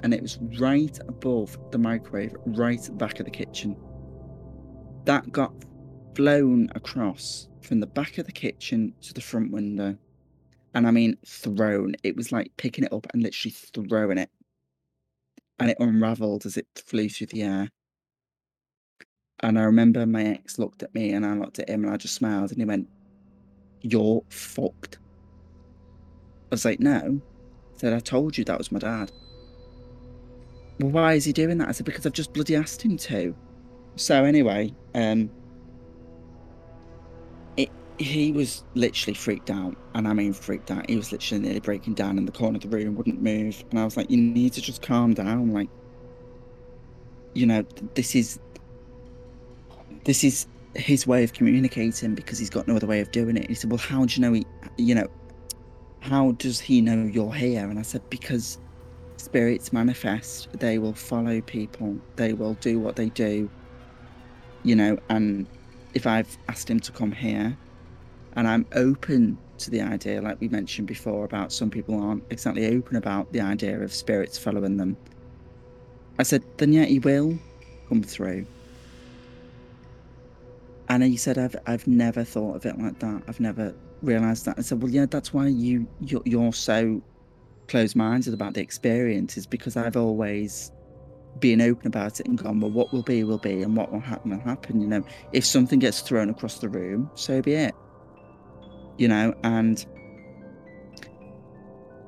[0.03, 3.75] and it was right above the microwave, right at the back of the kitchen.
[5.05, 5.53] That got
[6.15, 9.97] flown across from the back of the kitchen to the front window.
[10.73, 11.95] And I mean, thrown.
[12.03, 14.29] It was like picking it up and literally throwing it.
[15.59, 17.69] And it unraveled as it flew through the air.
[19.41, 21.97] And I remember my ex looked at me and I looked at him and I
[21.97, 22.87] just smiled and he went,
[23.81, 24.99] You're fucked.
[26.51, 27.21] I was like, No.
[27.79, 29.11] Said, I told you that was my dad.
[30.79, 31.69] Well, why is he doing that?
[31.69, 33.35] I said, Because I've just bloody asked him to.
[33.95, 35.29] So anyway, um
[37.57, 40.89] it, he was literally freaked out, and I mean freaked out.
[40.89, 43.79] He was literally nearly breaking down in the corner of the room, wouldn't move, and
[43.79, 45.51] I was like, "You need to just calm down.
[45.51, 45.69] Like,
[47.33, 47.63] you know,
[47.95, 48.39] this is
[50.05, 53.49] this is his way of communicating because he's got no other way of doing it."
[53.49, 54.45] He said, "Well, how do you know he?
[54.77, 55.07] You know,
[55.99, 58.57] how does he know you're here?" And I said, "Because."
[59.17, 63.49] Spirits manifest, they will follow people, they will do what they do,
[64.63, 65.45] you know, and
[65.93, 67.57] if I've asked him to come here
[68.33, 72.67] and I'm open to the idea, like we mentioned before, about some people aren't exactly
[72.67, 74.95] open about the idea of spirits following them.
[76.17, 77.37] I said, then yeah, he will
[77.89, 78.45] come through.
[80.87, 83.23] And he said, I've I've never thought of it like that.
[83.27, 84.57] I've never realised that.
[84.57, 87.01] I said, well, yeah, that's why you you're, you're so
[87.67, 90.71] closed-minded about the experience, is because I've always
[91.39, 93.99] been open about it and gone, well, what will be, will be, and what will
[93.99, 94.81] happen, will happen.
[94.81, 97.75] You know, if something gets thrown across the room, so be it.
[98.97, 99.85] You know, and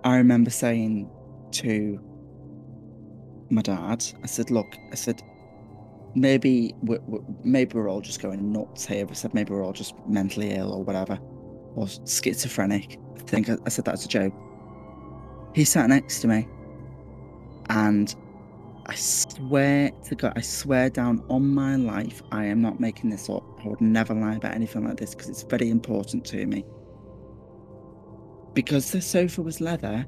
[0.04, 1.10] I remember saying
[1.52, 2.00] to
[3.50, 5.22] my dad, I said, look, I said,
[6.16, 9.06] maybe we're, we're, maybe we're all just going nuts here.
[9.10, 11.20] I said, maybe we're all just mentally ill or whatever,
[11.76, 13.00] or schizophrenic.
[13.18, 14.34] I think I, I said as a joke.
[15.54, 16.48] He sat next to me,
[17.70, 18.16] and
[18.88, 23.30] I swear to God, I swear down on my life, I am not making this
[23.30, 23.44] up.
[23.64, 26.66] I would never lie about anything like this because it's very important to me.
[28.54, 30.06] Because the sofa was leather,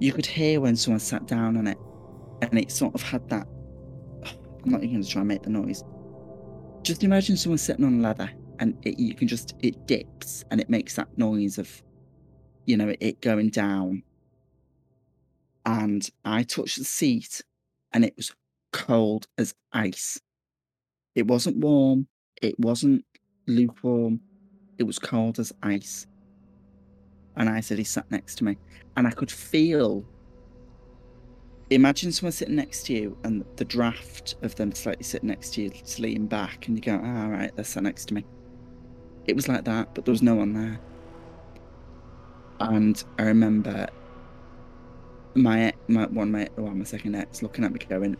[0.00, 1.78] you could hear when someone sat down on it,
[2.42, 3.46] and it sort of had that.
[4.24, 5.84] I'm not even going to try and make the noise.
[6.82, 10.70] Just imagine someone sitting on leather, and it, you can just it dips, and it
[10.70, 11.82] makes that noise of,
[12.66, 14.02] you know, it going down.
[15.66, 17.42] And I touched the seat,
[17.92, 18.32] and it was
[18.72, 20.20] cold as ice.
[21.14, 22.06] It wasn't warm,
[22.40, 23.04] it wasn't
[23.46, 24.20] lukewarm,
[24.78, 26.06] it was cold as ice.
[27.36, 28.58] And I said, he sat next to me,
[28.96, 30.04] and I could feel.
[31.70, 35.62] Imagine someone sitting next to you, and the draft of them slightly sitting next to
[35.62, 38.24] you, leaning back, and you go, "All right, right, they're sat next to me."
[39.26, 40.80] It was like that, but there was no one there.
[42.60, 43.88] And I remember
[45.34, 48.16] my my one my well my second ex looking at me going,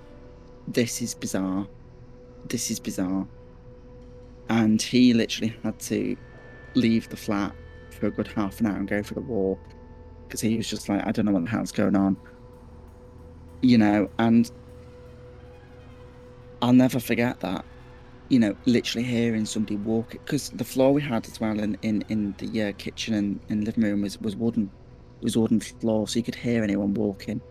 [0.68, 1.66] "This is bizarre.
[2.48, 3.26] This is bizarre."
[4.48, 6.16] And he literally had to
[6.74, 7.54] leave the flat
[7.90, 9.60] for a good half an hour and go for the walk
[10.26, 12.16] because he was just like, "I don't know what the hell's going on,"
[13.62, 14.08] you know.
[14.18, 14.50] And
[16.62, 17.64] I'll never forget that.
[18.30, 22.04] You know, literally hearing somebody walk because the floor we had as well in in
[22.08, 24.70] in the uh, kitchen and in living room was was wooden
[25.20, 27.42] it was wooden floor, so you could hear anyone walking.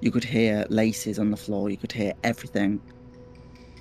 [0.00, 1.68] You could hear laces on the floor.
[1.68, 2.80] You could hear everything.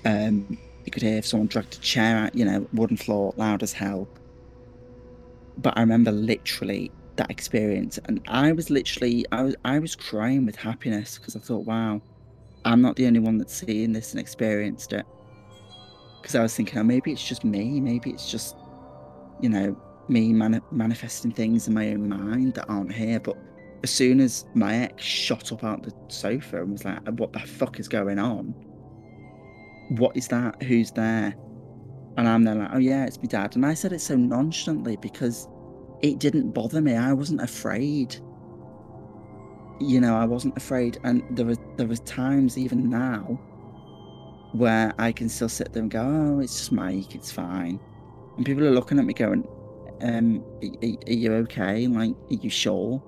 [0.04, 3.64] Um, you could hear if someone dragged a chair out, you know, wooden floor, loud
[3.64, 4.08] as hell.
[5.58, 10.46] But I remember literally that experience, and I was literally, I was, I was crying
[10.46, 12.02] with happiness because I thought, wow,
[12.66, 15.06] I'm not the only one that's seeing this and experienced it.
[16.26, 17.80] Because I was thinking, oh, maybe it's just me.
[17.80, 18.56] Maybe it's just,
[19.42, 23.20] you know, me mani- manifesting things in my own mind that aren't here.
[23.20, 23.38] But
[23.84, 27.32] as soon as my ex shot up out the sofa and was like, uh, "What
[27.32, 28.56] the fuck is going on?
[30.00, 30.64] What is that?
[30.64, 31.36] Who's there?"
[32.18, 34.98] And I'm there like, "Oh yeah, it's my dad." And I said it so nonchalantly
[34.98, 35.48] because
[36.02, 36.96] it didn't bother me.
[36.96, 38.16] I wasn't afraid.
[39.80, 43.40] You know, I wasn't afraid, and there was there was times even now
[44.58, 47.16] where I can still sit there and go, "Oh, it's just Mike.
[47.16, 47.80] It's fine."
[48.38, 49.48] And people are looking at me going,
[50.02, 51.88] um, are, are, you okay?
[51.88, 53.02] Like, are you sure?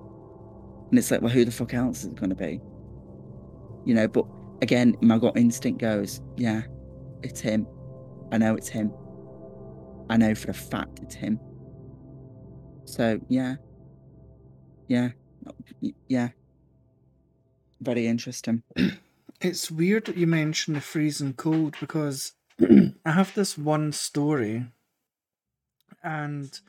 [0.90, 2.60] And it's like, well, who the fuck else is it going to be?
[3.84, 4.24] You know, but
[4.62, 6.62] again, my gut instinct goes, yeah,
[7.22, 7.66] it's him.
[8.32, 8.92] I know it's him.
[10.10, 11.38] I know for a fact it's him.
[12.84, 13.56] So, yeah.
[14.88, 15.10] Yeah.
[16.08, 16.30] Yeah.
[17.80, 18.62] Very interesting.
[19.40, 24.66] It's weird that you mention the freezing cold because I have this one story
[26.02, 26.60] and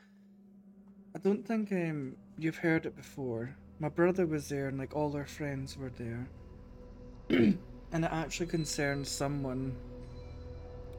[1.14, 3.56] I don't think um, you've heard it before.
[3.78, 6.28] My brother was there, and like all our friends were there,
[7.30, 7.58] and
[7.92, 9.74] it actually concerns someone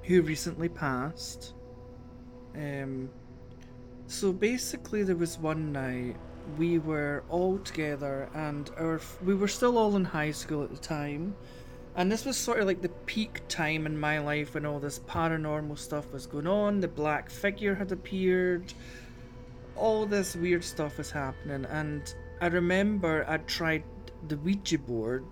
[0.03, 1.53] who recently passed.
[2.55, 3.09] Um,
[4.07, 6.17] so basically, there was one night
[6.57, 10.77] we were all together, and our we were still all in high school at the
[10.77, 11.35] time,
[11.95, 14.99] and this was sort of like the peak time in my life when all this
[14.99, 16.79] paranormal stuff was going on.
[16.79, 18.73] The black figure had appeared,
[19.75, 23.83] all this weird stuff was happening, and I remember I'd tried
[24.27, 25.25] the Ouija board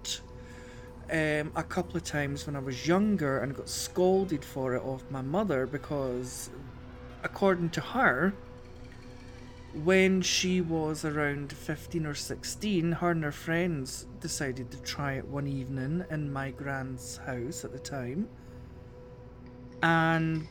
[1.11, 5.03] um, a couple of times when I was younger and got scolded for it off
[5.09, 6.49] my mother because,
[7.23, 8.33] according to her,
[9.73, 15.25] when she was around 15 or 16, her and her friends decided to try it
[15.25, 18.27] one evening in my grand's house at the time.
[19.83, 20.47] And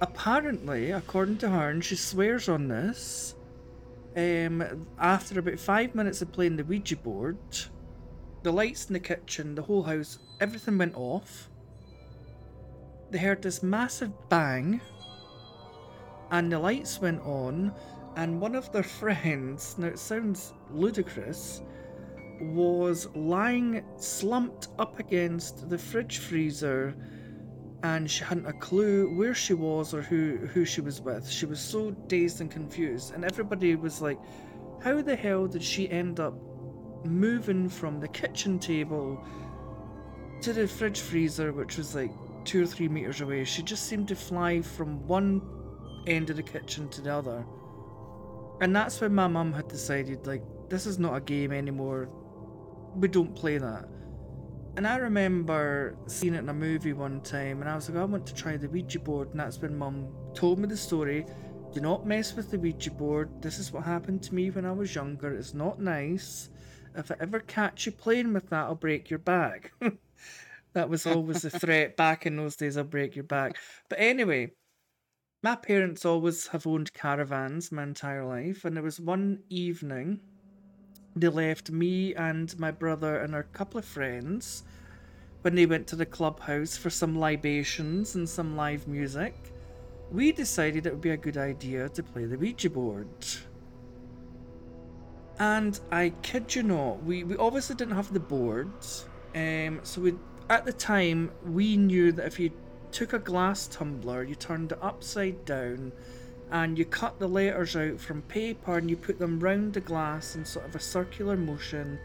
[0.00, 3.34] apparently, according to her, and she swears on this,
[4.16, 7.38] um, after about five minutes of playing the Ouija board,
[8.42, 11.48] the lights in the kitchen, the whole house, everything went off.
[13.10, 14.80] They heard this massive bang,
[16.30, 17.72] and the lights went on,
[18.16, 21.62] and one of their friends, now it sounds ludicrous,
[22.40, 26.94] was lying slumped up against the fridge freezer
[27.82, 31.28] and she hadn't a clue where she was or who who she was with.
[31.28, 34.18] She was so dazed and confused, and everybody was like,
[34.82, 36.34] "How the hell did she end up
[37.04, 39.24] moving from the kitchen table
[40.42, 42.12] to the fridge freezer, which was like
[42.44, 43.44] two or three meters away?
[43.44, 45.40] She just seemed to fly from one
[46.06, 47.44] end of the kitchen to the other."
[48.60, 52.08] And that's when my mum had decided, like, this is not a game anymore.
[52.94, 53.88] We don't play that.
[54.76, 58.04] And I remember seeing it in a movie one time, and I was like, I
[58.04, 59.30] want to try the Ouija board.
[59.30, 61.26] And that's when Mum told me the story.
[61.72, 63.30] Do not mess with the Ouija board.
[63.42, 65.34] This is what happened to me when I was younger.
[65.34, 66.50] It's not nice.
[66.94, 69.72] If I ever catch you playing with that, I'll break your back.
[70.72, 72.76] that was always the threat back in those days.
[72.76, 73.56] I'll break your back.
[73.88, 74.52] But anyway,
[75.42, 80.20] my parents always have owned caravans my entire life, and there was one evening
[81.16, 84.62] they left me and my brother and our couple of friends
[85.42, 89.34] when they went to the clubhouse for some libations and some live music.
[90.12, 93.08] We decided it would be a good idea to play the Ouija board.
[95.38, 99.06] And I kid you not, we, we obviously didn't have the boards.
[99.34, 100.14] Um, so we
[100.50, 102.50] at the time we knew that if you
[102.92, 105.92] took a glass tumbler, you turned it upside down,
[106.50, 110.34] and you cut the letters out from paper and you put them round the glass
[110.34, 111.98] in sort of a circular motion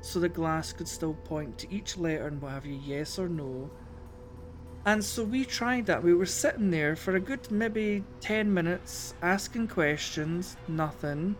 [0.00, 3.28] so the glass could still point to each letter and what have you, yes or
[3.28, 3.68] no.
[4.86, 6.02] And so we tried that.
[6.02, 11.34] We were sitting there for a good maybe 10 minutes asking questions, nothing.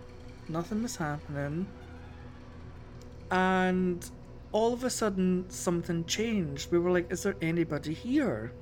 [0.48, 1.66] Nothing was happening.
[3.30, 4.10] And
[4.50, 6.72] all of a sudden, something changed.
[6.72, 8.52] We were like, is there anybody here?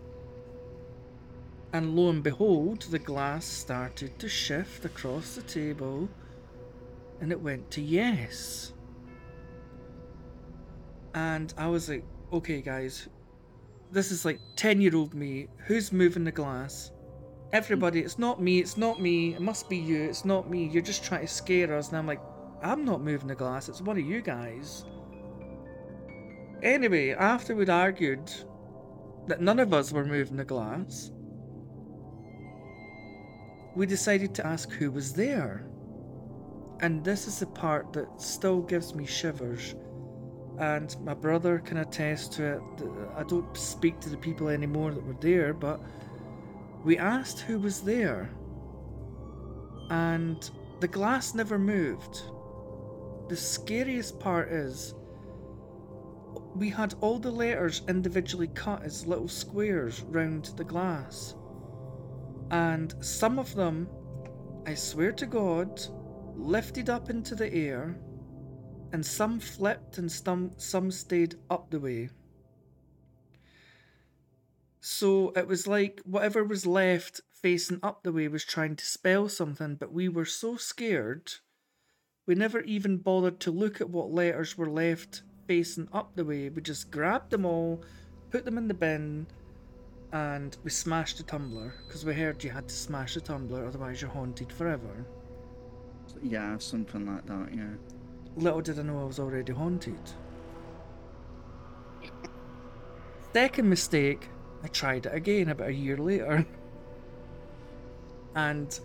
[1.72, 6.08] And lo and behold, the glass started to shift across the table
[7.20, 8.72] and it went to yes.
[11.14, 13.08] And I was like, okay, guys,
[13.90, 15.48] this is like 10 year old me.
[15.66, 16.92] Who's moving the glass?
[17.52, 20.68] Everybody, it's not me, it's not me, it must be you, it's not me.
[20.68, 21.88] You're just trying to scare us.
[21.88, 22.20] And I'm like,
[22.62, 24.84] I'm not moving the glass, it's one of you guys.
[26.62, 28.30] Anyway, after we'd argued
[29.26, 31.12] that none of us were moving the glass,
[33.76, 35.66] we decided to ask who was there.
[36.80, 39.74] And this is the part that still gives me shivers.
[40.58, 42.62] And my brother can attest to it.
[43.14, 45.80] I don't speak to the people anymore that were there, but
[46.84, 48.30] we asked who was there.
[49.90, 50.50] And
[50.80, 52.22] the glass never moved.
[53.28, 54.94] The scariest part is
[56.54, 61.34] we had all the letters individually cut as little squares round the glass.
[62.50, 63.88] And some of them,
[64.66, 65.80] I swear to God,
[66.34, 67.98] lifted up into the air,
[68.92, 72.08] and some flipped and some, some stayed up the way.
[74.80, 79.28] So it was like whatever was left facing up the way was trying to spell
[79.28, 81.32] something, but we were so scared,
[82.26, 86.48] we never even bothered to look at what letters were left facing up the way.
[86.48, 87.82] We just grabbed them all,
[88.30, 89.26] put them in the bin,
[90.16, 94.00] and we smashed the tumbler because we heard you had to smash the tumbler, otherwise
[94.00, 95.04] you're haunted forever.
[96.22, 97.48] Yeah, something like that.
[97.54, 97.74] Yeah.
[98.36, 100.00] Little did I know I was already haunted.
[103.34, 104.28] Second mistake,
[104.62, 106.46] I tried it again about a year later.
[108.34, 108.78] And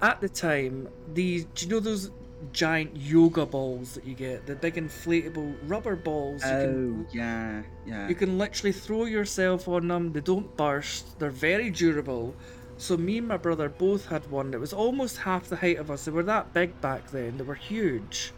[0.00, 2.10] at the time, the do you know those
[2.52, 6.42] giant yoga balls that you get, the big inflatable rubber balls.
[6.44, 8.08] You Oh, can, yeah, yeah.
[8.08, 10.12] you can literally throw yourself on them.
[10.12, 11.18] They don't burst.
[11.18, 12.34] They're very durable.
[12.78, 15.90] So me and my brother both had one that was almost half the height of
[15.90, 16.04] us.
[16.04, 17.38] They were that big back then.
[17.38, 18.32] They were huge.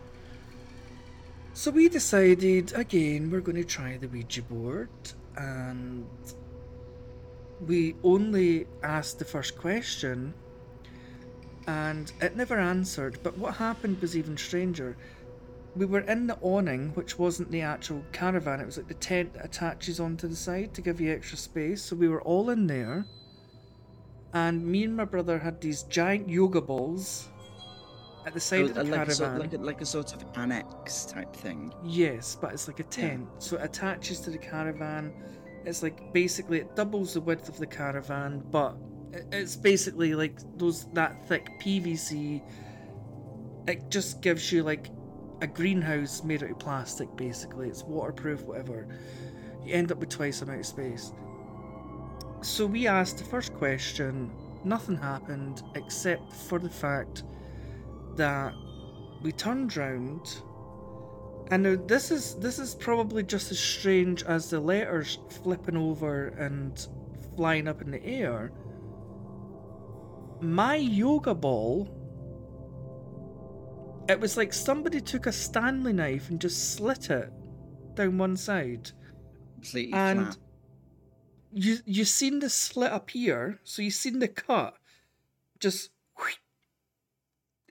[1.55, 4.90] So we decided again we're going to try the Ouija board,
[5.36, 6.07] and
[7.66, 10.34] we only asked the first question,
[11.69, 13.19] and it never answered.
[13.23, 14.97] But what happened was even stranger.
[15.77, 19.35] We were in the awning, which wasn't the actual caravan, it was like the tent
[19.35, 21.83] that attaches onto the side to give you extra space.
[21.83, 23.05] So we were all in there,
[24.33, 27.29] and me and my brother had these giant yoga balls
[28.27, 29.39] at the side Oh, of the like, a sort, caravan.
[29.39, 31.73] like, a, like a sort of annex type thing.
[31.85, 33.29] Yes, but it's like a tent.
[33.39, 35.12] So it attaches to the caravan.
[35.66, 38.75] It's like basically it doubles the width of the caravan, but
[39.33, 42.43] it's basically like those that thick PVC.
[43.67, 44.91] It just gives you like
[45.41, 47.15] a greenhouse made out of plastic.
[47.17, 48.89] Basically, it's waterproof, whatever.
[49.65, 51.13] You end up with twice the amount of space.
[52.41, 54.31] So we asked the first question.
[54.65, 57.25] Nothing happened except for the fact
[58.17, 58.53] that
[59.23, 60.43] we turned round
[61.51, 66.29] and now this is this is probably just as strange as the letters flipping over
[66.29, 66.87] and
[67.37, 68.53] flying up in the air.
[70.41, 71.99] My yoga ball
[74.09, 77.30] it was like somebody took a Stanley knife and just slit it
[77.95, 78.91] down one side.
[79.55, 80.36] Completely And flat.
[81.53, 84.74] you you seen the slit appear, so you seen the cut,
[85.61, 85.91] just.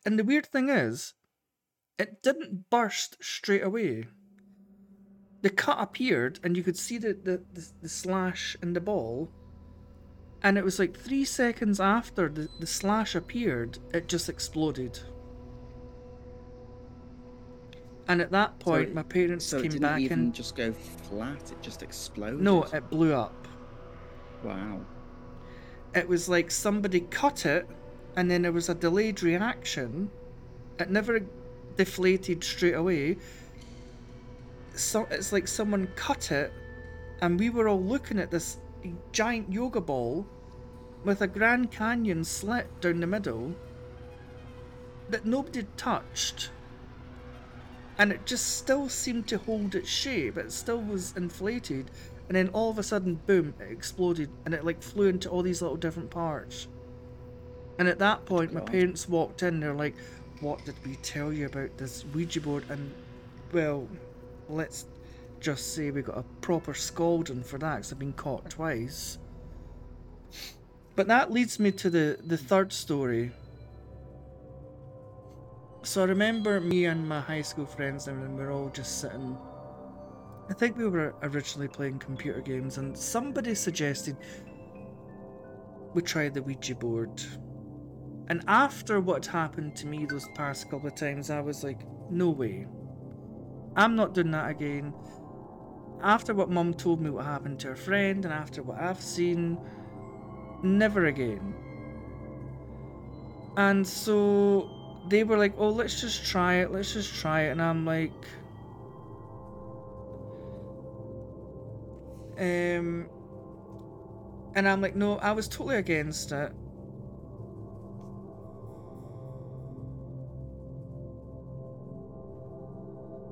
[0.05, 1.15] And the weird thing is,
[1.97, 4.05] it didn't burst straight away.
[5.41, 9.29] The cut appeared, and you could see the, the, the, the slash in the ball.
[10.43, 14.99] And it was like three seconds after the, the slash appeared, it just exploded.
[18.07, 20.33] And at that point, it- my parents So it came didn't back even and.
[20.33, 20.71] just go
[21.09, 22.39] flat, it just exploded.
[22.39, 23.47] No, it blew up.
[24.43, 24.81] Wow.
[25.95, 27.67] it was like somebody cut it
[28.15, 30.11] and then there was a delayed reaction
[30.79, 31.21] it never
[31.75, 33.17] deflated straight away
[34.75, 36.53] so it's like someone cut it
[37.23, 38.59] and we were all looking at this
[39.11, 40.25] giant yoga ball
[41.03, 43.55] with a grand canyon slit down the middle
[45.09, 46.51] that nobody touched.
[47.97, 51.89] And it just still seemed to hold its shape it still was inflated.
[52.27, 55.41] And then all of a sudden boom it exploded and it like flew into all
[55.41, 56.67] these little different parts.
[57.79, 59.95] And at that point my parents walked in they're like
[60.41, 62.65] what did we tell you about this ouija board?
[62.69, 62.93] And
[63.51, 63.87] well
[64.49, 64.85] let's
[65.39, 69.17] just say we got a proper scalding for that because i've been caught twice
[70.95, 73.31] but that leads me to the the third story
[75.83, 79.37] so i remember me and my high school friends and we were all just sitting
[80.49, 84.15] I think we were originally playing computer games, and somebody suggested
[85.93, 87.21] we try the Ouija board.
[88.29, 92.29] And after what happened to me those past couple of times, I was like, no
[92.29, 92.65] way.
[93.75, 94.93] I'm not doing that again.
[96.01, 99.57] After what mum told me what happened to her friend, and after what I've seen,
[100.63, 101.55] never again.
[103.57, 104.69] And so
[105.09, 107.51] they were like, oh, let's just try it, let's just try it.
[107.51, 108.13] And I'm like,
[112.39, 113.09] Um,
[114.53, 116.51] and I'm like, no, I was totally against it.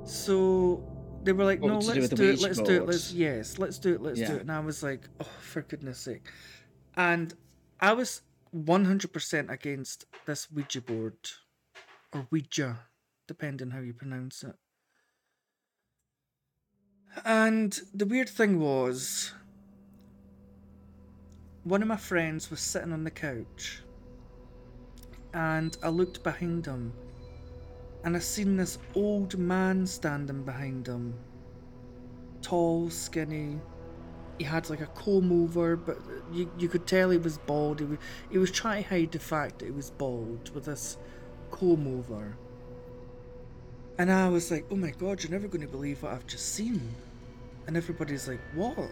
[0.05, 0.83] So
[1.25, 3.79] they were like, What, no, let's the do it, let's do it, let's yes, let's
[3.79, 4.41] do it, let's do it.
[4.41, 6.27] And I was like, oh, for goodness sake.
[6.95, 7.33] And
[7.79, 8.21] I was
[8.55, 11.17] 100% against this Ouija board
[12.13, 12.79] or Ouija,
[13.27, 14.55] depending how you pronounce it.
[17.25, 19.33] And the weird thing was,
[21.63, 23.81] one of my friends was sitting on the couch,
[25.33, 26.93] and I looked behind him,
[28.05, 31.15] and I seen this old man standing behind him.
[32.43, 33.59] Tall, skinny.
[34.37, 35.97] He had like a comb over, but
[36.31, 37.79] you, you could tell he was bald.
[37.79, 37.97] He was,
[38.29, 40.97] he was trying to hide the fact that he was bald with this
[41.49, 42.37] comb over.
[43.97, 46.53] And I was like, oh my god, you're never going to believe what I've just
[46.53, 46.93] seen.
[47.65, 48.91] And everybody's like, what?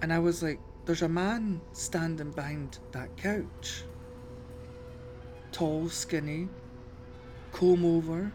[0.00, 3.82] And I was like, there's a man standing behind that couch.
[5.56, 6.50] Tall, skinny,
[7.50, 8.30] comb over.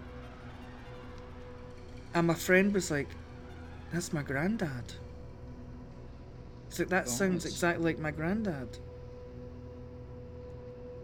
[2.15, 3.09] And my friend was like,
[3.93, 4.95] that's my granddad.
[6.67, 8.79] It's like, that oh, sounds exactly like my granddad.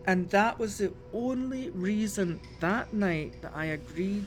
[0.07, 4.25] And that was the only reason that night that I agreed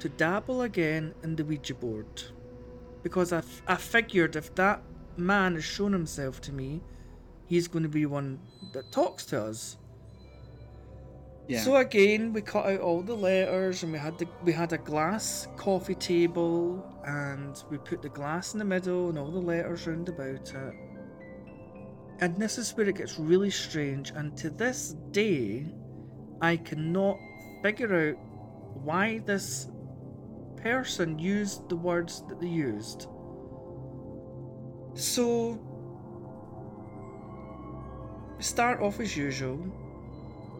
[0.00, 2.24] to dabble again in the Ouija board.
[3.02, 4.82] Because I, f- I figured if that
[5.16, 6.82] man has shown himself to me,
[7.46, 8.38] he's going to be one
[8.74, 9.78] that talks to us.
[11.48, 11.60] Yeah.
[11.62, 14.78] So again, we cut out all the letters, and we had the we had a
[14.78, 19.86] glass coffee table, and we put the glass in the middle, and all the letters
[19.86, 20.74] round about it.
[22.20, 24.12] And this is where it gets really strange.
[24.14, 25.66] And to this day,
[26.40, 27.18] I cannot
[27.62, 28.18] figure out
[28.84, 29.68] why this
[30.56, 33.08] person used the words that they used.
[34.94, 35.58] So,
[38.38, 39.58] start off as usual.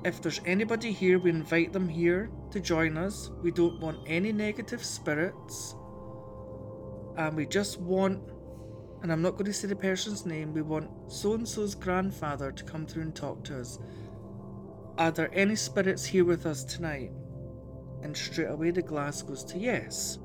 [0.05, 3.30] If there's anybody here, we invite them here to join us.
[3.40, 5.76] We don't want any negative spirits.
[7.16, 8.20] And we just want,
[9.03, 12.50] and I'm not going to say the person's name, we want so and so's grandfather
[12.50, 13.78] to come through and talk to us.
[14.98, 17.12] Are there any spirits here with us tonight?
[18.03, 20.18] And straight away the glass goes to yes.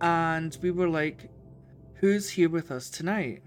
[0.00, 1.28] And we were like,
[1.94, 3.42] Who's here with us tonight?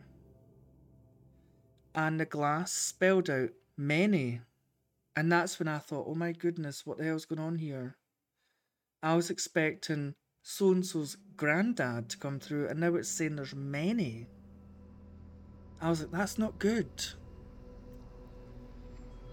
[1.96, 3.52] And the glass spelled out
[3.82, 4.42] many.
[5.16, 7.98] And that's when I thought, oh my goodness, what the hell's going on here?
[9.04, 10.14] I was expecting
[10.44, 14.28] so and so's granddad to come through, and now it's saying there's many.
[15.82, 16.90] I was like, that's not good.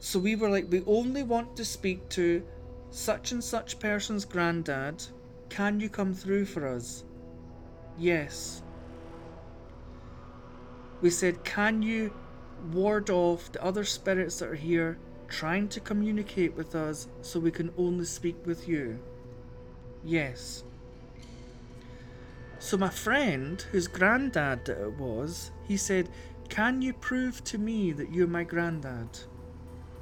[0.01, 2.43] So we were like, we only want to speak to
[2.91, 5.05] such and such person's granddad.
[5.51, 7.05] Can you come through for us?
[7.99, 8.63] Yes.
[11.01, 12.13] We said, can you
[12.73, 14.99] ward off the other spirits that are here
[15.29, 18.99] trying to communicate with us so we can only speak with you?
[20.05, 20.65] Yes.
[22.59, 26.09] So my friend, whose granddad it was, he said,
[26.49, 29.21] Can you prove to me that you're my granddad?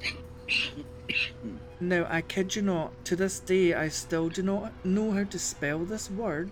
[1.80, 5.38] now, I kid you not, to this day I still do not know how to
[5.38, 6.50] spell this word,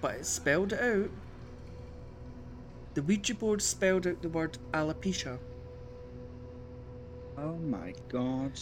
[0.00, 1.10] but it spelled it out.
[2.94, 5.38] The Ouija board spelled out the word alopecia.
[7.36, 8.52] Oh my god.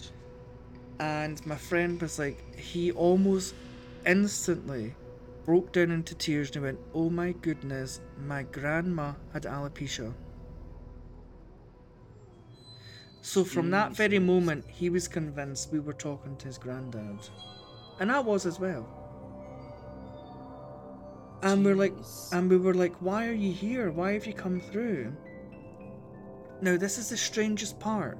[0.99, 3.55] And my friend was like, he almost
[4.07, 4.95] instantly
[5.45, 10.15] broke down into tears and he went, Oh my goodness, my grandma had alopecia.
[13.21, 17.29] So from that very moment, he was convinced we were talking to his granddad.
[18.01, 19.02] And I was as well.
[21.43, 21.95] And we're like,
[22.33, 23.91] and we were like, why are you here?
[23.91, 25.13] Why have you come through?
[26.61, 28.17] Now, this is the strangest part.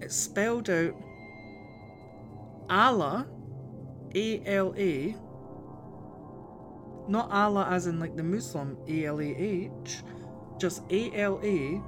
[0.00, 0.94] It's spelled out
[2.70, 3.26] Allah,
[4.14, 5.14] A L A,
[7.08, 10.02] not Allah as in like the Muslim, A L A H,
[10.58, 11.80] just A L A,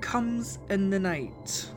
[0.00, 1.68] comes in the night.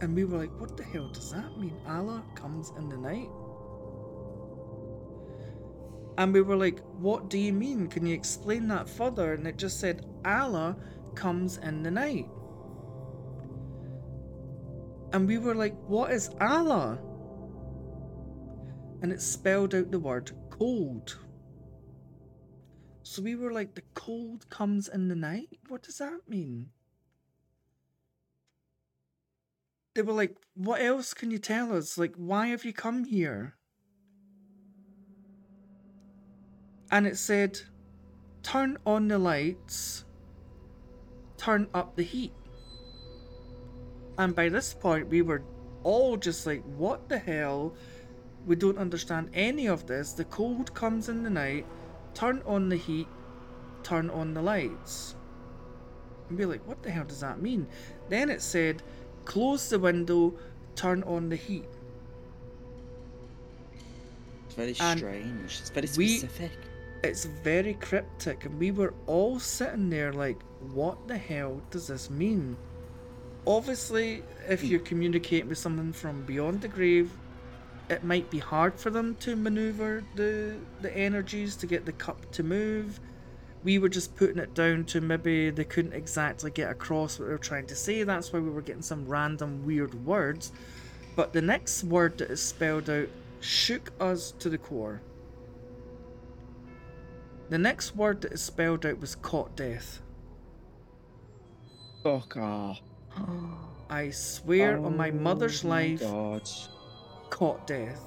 [0.00, 1.76] And we were like, what the hell does that mean?
[1.86, 3.28] Allah comes in the night?
[6.20, 7.88] And we were like, what do you mean?
[7.88, 9.32] Can you explain that further?
[9.32, 10.76] And it just said, Allah
[11.14, 12.28] comes in the night.
[15.14, 17.00] And we were like, what is Allah?
[19.00, 21.16] And it spelled out the word cold.
[23.02, 25.48] So we were like, the cold comes in the night?
[25.68, 26.68] What does that mean?
[29.94, 31.96] They were like, what else can you tell us?
[31.96, 33.56] Like, why have you come here?
[36.90, 37.60] And it said,
[38.42, 40.04] turn on the lights,
[41.36, 42.32] turn up the heat.
[44.18, 45.42] And by this point, we were
[45.82, 47.74] all just like, what the hell?
[48.46, 50.12] We don't understand any of this.
[50.12, 51.64] The cold comes in the night,
[52.14, 53.08] turn on the heat,
[53.82, 55.14] turn on the lights.
[56.28, 57.66] And be like, what the hell does that mean?
[58.08, 58.82] Then it said,
[59.24, 60.34] close the window,
[60.74, 61.68] turn on the heat.
[64.46, 65.58] It's very And strange.
[65.60, 66.50] It's very we- specific.
[67.02, 70.38] It's very cryptic, and we were all sitting there like,
[70.72, 72.58] what the hell does this mean?
[73.46, 77.10] Obviously, if you're communicating with someone from beyond the grave,
[77.88, 82.30] it might be hard for them to maneuver the the energies to get the cup
[82.32, 83.00] to move.
[83.64, 87.32] We were just putting it down to maybe they couldn't exactly get across what they
[87.32, 88.02] were trying to say.
[88.02, 90.52] That's why we were getting some random weird words.
[91.16, 93.08] But the next word that is spelled out
[93.40, 95.00] shook us to the core.
[97.50, 100.00] The next word that is spelled out was caught death.
[102.02, 102.80] Fuck off.
[103.90, 106.48] I swear on my mother's Oh life, God.
[107.30, 108.00] caught death.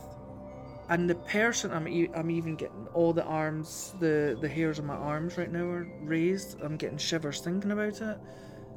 [0.90, 4.86] and the person I'm e- I'm even getting all the arms the the hairs on
[4.86, 6.62] my arms right now are raised.
[6.62, 8.18] I'm getting shivers thinking about it.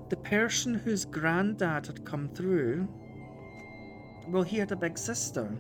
[0.09, 2.89] The person whose granddad had come through.
[4.29, 5.57] Well, he had a big sister.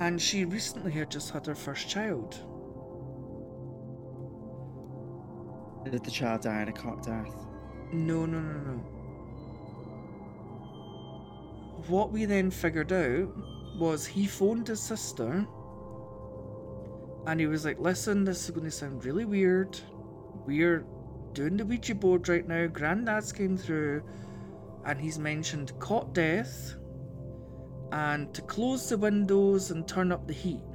[0.00, 2.38] And she recently had just had her first child.
[5.90, 7.46] Did the child die in a cot death?
[7.92, 8.72] No, no, no, no.
[11.86, 13.28] What we then figured out
[13.78, 15.46] was he phoned his sister
[17.26, 19.78] and he was like, Listen, this is going to sound really weird.
[20.44, 20.84] We're
[21.34, 22.66] doing the Ouija board right now.
[22.66, 24.02] Granddad's came through
[24.84, 26.74] and he's mentioned cot death
[27.92, 30.65] and to close the windows and turn up the heat.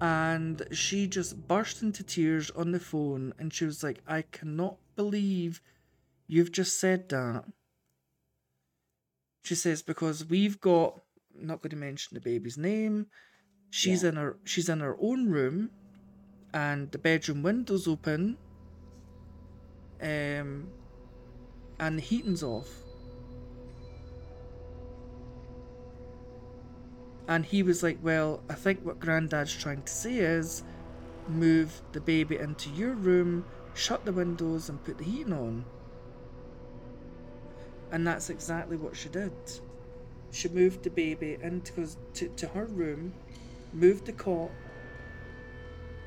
[0.00, 4.78] And she just burst into tears on the phone and she was like, I cannot
[4.96, 5.60] believe
[6.26, 7.44] you've just said that.
[9.44, 11.00] She says, because we've got
[11.38, 13.06] I'm not going to mention the baby's name.
[13.70, 14.10] She's Yeah.
[14.10, 15.70] in her she's in her own room
[16.54, 18.38] and the bedroom window's open.
[20.00, 20.68] Um
[21.78, 22.68] and the heating's off.
[27.30, 30.64] And he was like, Well, I think what Granddad's trying to say is
[31.28, 35.64] move the baby into your room, shut the windows, and put the heating on.
[37.92, 39.32] And that's exactly what she did.
[40.32, 43.14] She moved the baby into to, to her room,
[43.72, 44.50] moved the cot,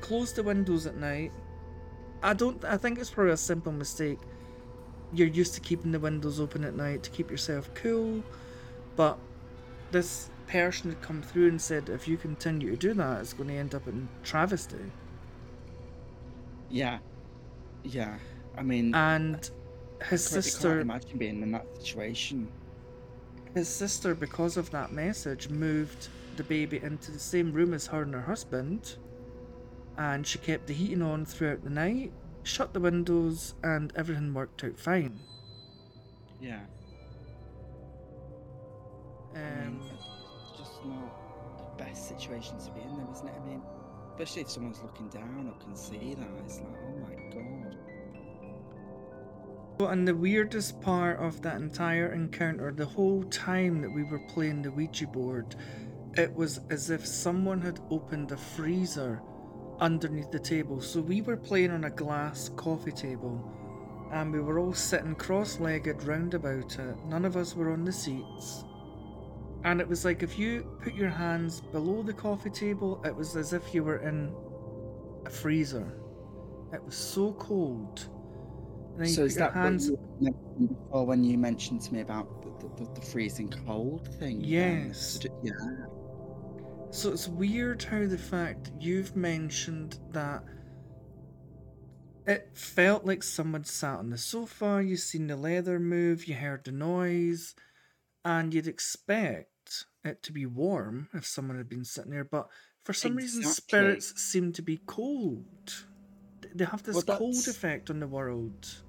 [0.02, 1.32] closed the windows at night.
[2.22, 4.18] I don't I think it's probably a simple mistake.
[5.14, 8.22] You're used to keeping the windows open at night to keep yourself cool,
[8.94, 9.18] but
[9.90, 13.48] this person had come through and said if you continue to do that, it's going
[13.48, 14.92] to end up in travesty.
[16.68, 16.98] Yeah.
[17.82, 18.18] Yeah.
[18.56, 19.48] I mean, And
[20.08, 22.52] his I I sister can't imagine being in that situation.
[23.54, 28.02] His sister, because of that message, moved the baby into the same room as her
[28.02, 28.96] and her husband,
[29.96, 34.64] and she kept the heating on throughout the night, shut the windows, and everything worked
[34.64, 35.20] out fine.
[36.40, 36.66] Yeah.
[39.34, 39.93] I mean, Um, it's just
[40.84, 43.34] not the best situation to be in, though, isn't it?
[43.40, 43.62] I mean,
[44.10, 47.76] especially if someone's looking down or can see that, it's like, oh my god.
[49.78, 54.20] Well, and the weirdest part of that entire encounter, the whole time that we were
[54.20, 55.56] playing the Ouija board,
[56.16, 59.20] it was as if someone had opened a freezer
[59.80, 60.80] underneath the table.
[60.80, 63.52] So we were playing on a glass coffee table,
[64.12, 66.96] and we were all sitting cross legged round about it.
[67.06, 68.64] None of us were on the seats.
[69.64, 73.34] And it was like if you put your hands below the coffee table, it was
[73.34, 74.34] as if you were in
[75.24, 75.90] a freezer.
[76.72, 78.08] It was so cold.
[79.06, 82.90] So is that hands what you before when you mentioned to me about the, the,
[82.92, 84.40] the freezing cold thing?
[84.40, 85.18] Yes.
[85.18, 85.52] Do- Yeah.
[86.90, 90.44] So it's weird how the fact you've mentioned that
[92.26, 96.64] it felt like someone sat on the sofa, you seen the leather move, you heard
[96.64, 97.54] the noise,
[98.24, 99.50] and you'd expect
[100.04, 102.48] it to be warm if someone had been sitting there, but
[102.84, 105.86] for some reason spirits seem to be cold.
[106.54, 108.82] They have this Well, cold effect on the world.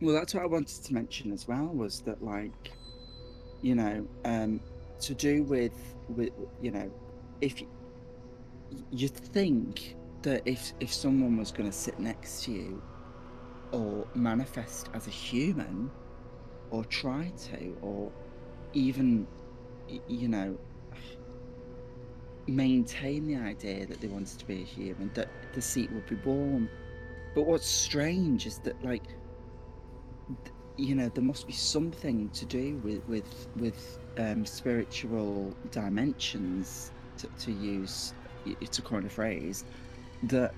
[0.00, 2.72] Well, that's what I wanted to mention as well was that, like,
[3.62, 4.60] you know, um,
[5.00, 5.72] to do with,
[6.08, 6.30] with
[6.60, 6.90] you know,
[7.40, 7.60] if
[8.70, 12.82] y- you think that if if someone was going to sit next to you
[13.72, 15.90] or manifest as a human
[16.70, 18.12] or try to or
[18.72, 19.28] even
[20.08, 20.58] you know
[22.46, 26.16] maintain the idea that they wanted to be a human that the seat would be
[26.16, 26.68] warm.
[27.34, 29.02] But what's strange is that like
[30.76, 37.28] you know there must be something to do with with with um, spiritual dimensions to,
[37.38, 38.14] to use
[38.70, 39.64] to coin a phrase
[40.24, 40.54] that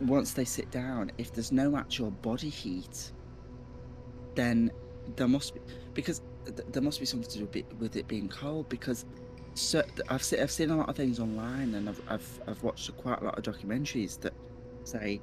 [0.00, 3.12] once they sit down if there's no actual body heat
[4.34, 4.70] then
[5.16, 5.60] there must be
[5.94, 9.04] because th- there must be something to do with it, being cold because
[9.54, 12.94] so I've seen I've seen a lot of things online and I've I've, I've watched
[12.96, 14.32] quite a lot of documentaries that
[14.84, 15.20] say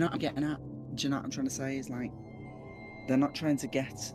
[0.00, 0.96] you know what I'm getting at?
[0.96, 1.76] Do you know what I'm trying to say?
[1.76, 2.10] Is like
[3.06, 4.14] they're not trying to get,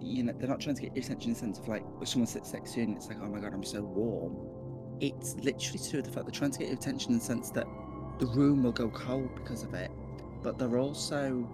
[0.00, 2.08] you know, they're not trying to get your attention in the sense of like if
[2.08, 4.36] someone sits next to you and it's like, oh my god, I'm so warm.
[5.00, 7.66] It's literally to the fact they're trying to get your attention in the sense that
[8.20, 9.90] the room will go cold because of it,
[10.42, 11.48] but they're also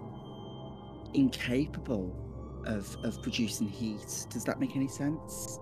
[1.15, 2.13] incapable
[2.65, 4.27] of of producing heat.
[4.29, 5.59] Does that make any sense?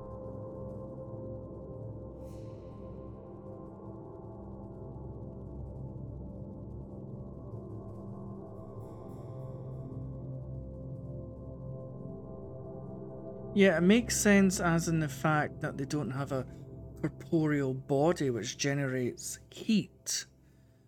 [13.55, 16.45] Yeah, it makes sense as in the fact that they don't have a
[16.99, 20.25] corporeal body which generates heat.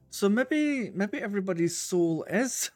[0.09, 2.69] So maybe maybe everybody's soul is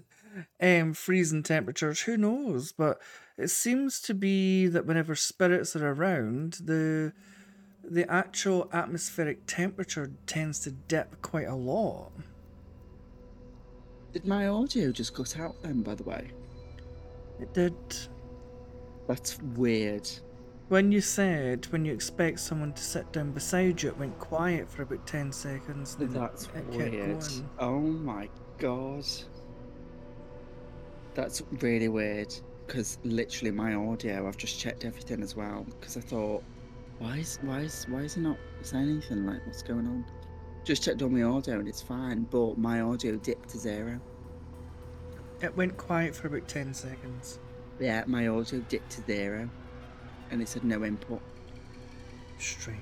[0.62, 2.72] um freezing temperatures, who knows?
[2.72, 3.02] But
[3.36, 7.12] it seems to be that whenever spirits are around, the
[7.82, 12.12] the actual atmospheric temperature tends to dip quite a lot.
[14.14, 16.30] Did my audio just cut out then, by the way?
[17.40, 17.74] It did.
[19.06, 20.08] That's weird.
[20.68, 24.68] When you said when you expect someone to sit down beside you, it went quiet
[24.68, 25.94] for about 10 seconds.
[25.96, 27.20] Then That's it, it kept weird.
[27.20, 27.50] going.
[27.58, 28.28] Oh my
[28.58, 29.04] god.
[31.14, 32.34] That's really weird.
[32.66, 35.66] Because literally my audio, I've just checked everything as well.
[35.78, 36.42] Because I thought,
[36.98, 39.26] why is why is why is he not saying anything?
[39.26, 40.04] Like, what's going on?
[40.64, 44.00] Just checked on my audio and it's fine, but my audio dipped to zero.
[45.42, 47.38] It went quiet for about 10 seconds.
[47.80, 49.46] Yeah, my audio dipped to zero, eh?
[50.30, 51.20] and it said no input.
[52.38, 52.80] Strange.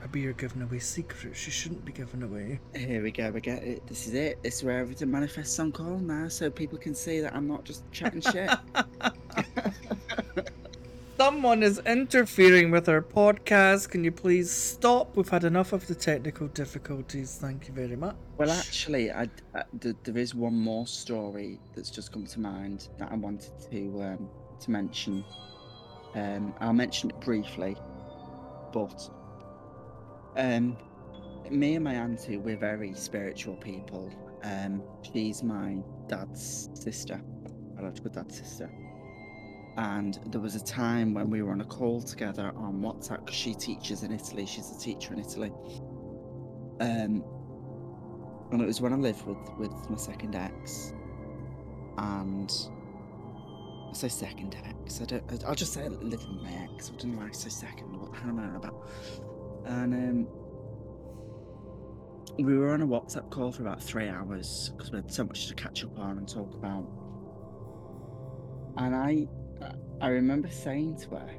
[0.00, 2.60] Maybe you're giving away secrets you shouldn't be giving away.
[2.74, 3.30] Here we go.
[3.30, 3.86] We get it.
[3.86, 4.42] This is it.
[4.42, 7.64] This is where everything manifests on call now, so people can see that I'm not
[7.64, 8.50] just chatting shit.
[11.24, 13.88] Someone is interfering with our podcast.
[13.88, 15.16] Can you please stop?
[15.16, 17.38] We've had enough of the technical difficulties.
[17.40, 18.14] Thank you very much.
[18.36, 22.88] Well, actually, I, I- th- there is one more story that's just come to mind
[22.98, 24.28] that I wanted to um,
[24.60, 25.24] to mention.
[26.14, 27.74] Um, I'll mention it briefly,
[28.74, 29.08] but
[30.36, 30.76] um,
[31.50, 34.12] me and my auntie, we're very spiritual people.
[34.42, 37.18] Um, she's my dad's sister,
[37.74, 38.70] biological dad's sister.
[39.76, 43.34] And there was a time when we were on a call together on WhatsApp because
[43.34, 44.46] she teaches in Italy.
[44.46, 45.52] She's a teacher in Italy.
[46.80, 47.24] Um,
[48.52, 50.92] and it was when I lived with with my second ex,
[51.98, 52.52] and
[53.90, 55.00] I say second ex.
[55.00, 55.44] I don't.
[55.44, 56.90] I'll just say I with my ex.
[56.90, 57.96] I don't know why I say second.
[58.00, 58.88] What am I about?
[59.66, 60.28] And um,
[62.38, 65.46] we were on a WhatsApp call for about three hours because we had so much
[65.48, 66.86] to catch up on and talk about.
[68.76, 69.28] And I,
[70.00, 71.30] I remember saying to her,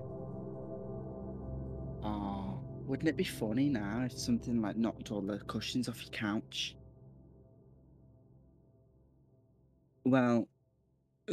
[2.03, 6.11] "Oh, wouldn't it be funny now if something like knocked all the cushions off your
[6.11, 6.75] couch?"
[10.03, 10.47] Well,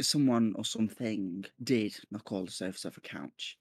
[0.01, 3.57] someone or something did knock all the sofas off a couch.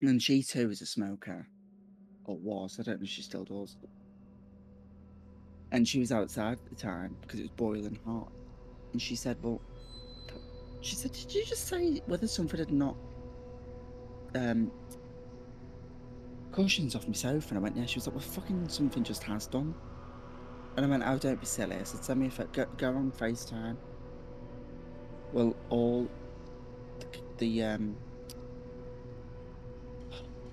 [0.00, 1.46] And she too is a smoker.
[2.24, 2.78] Or was.
[2.78, 3.76] I don't know if she still does.
[5.72, 8.32] And she was outside at the time because it was boiling hot.
[8.92, 9.60] And she said, Well,
[10.82, 12.96] she said, Did you just say whether something had not
[14.34, 14.70] um,
[16.50, 17.86] cushions off myself?" And I went, Yeah.
[17.86, 19.74] She was like, Well, fucking something just has done.
[20.76, 21.76] And I went, Oh, don't be silly.
[21.76, 23.76] I said, Send me a pho- go, go on FaceTime.
[25.32, 26.08] Well, all
[26.98, 27.06] the,
[27.38, 27.96] the um,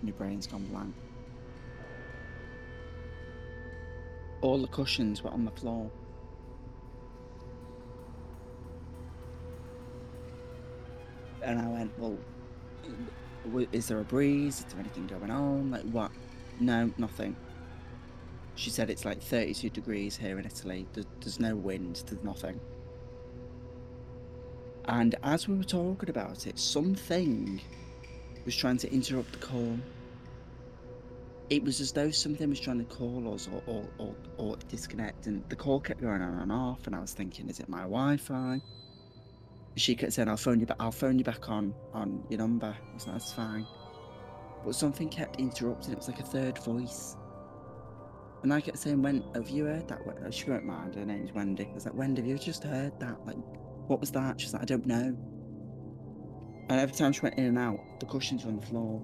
[0.04, 0.94] my brain's gone blank.
[4.42, 5.92] All the cushions were on the floor.
[11.50, 12.16] And I went, well,
[13.72, 14.60] is there a breeze?
[14.60, 15.72] Is there anything going on?
[15.72, 16.12] Like what?
[16.60, 17.36] No, nothing.
[18.54, 20.86] She said it's like 32 degrees here in Italy.
[20.94, 22.04] There- There's no wind.
[22.06, 22.60] There's nothing.
[24.86, 27.60] And as we were talking about it, something
[28.46, 29.76] was trying to interrupt the call.
[31.50, 35.26] It was as though something was trying to call us or, or, or, or disconnect,
[35.26, 36.86] and the call kept going on and off.
[36.86, 38.62] And I was thinking, is it my Wi-Fi?
[39.80, 40.76] She kept saying, "I'll phone you back.
[40.82, 43.66] I'll phone you back on on your number." I was like, "That's fine,"
[44.66, 45.94] but something kept interrupting.
[45.94, 47.16] It was like a third voice,
[48.44, 50.02] and I kept saying, "When have you heard that?"
[50.34, 50.96] She won't mind.
[50.96, 51.66] Her name's Wendy.
[51.66, 53.26] I was like, "Wendy, have you just heard that?
[53.26, 53.38] Like,
[53.88, 55.16] what was that?" She's like, "I don't know."
[56.70, 59.02] And every time she went in and out, the cushions were on the floor.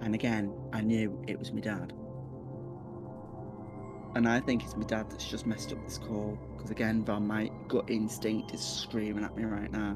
[0.00, 1.92] And again, I knew it was my dad.
[4.14, 6.38] And I think it's my dad that's just messed up this call.
[6.54, 9.94] Because again, Von, my gut instinct is screaming at me right now.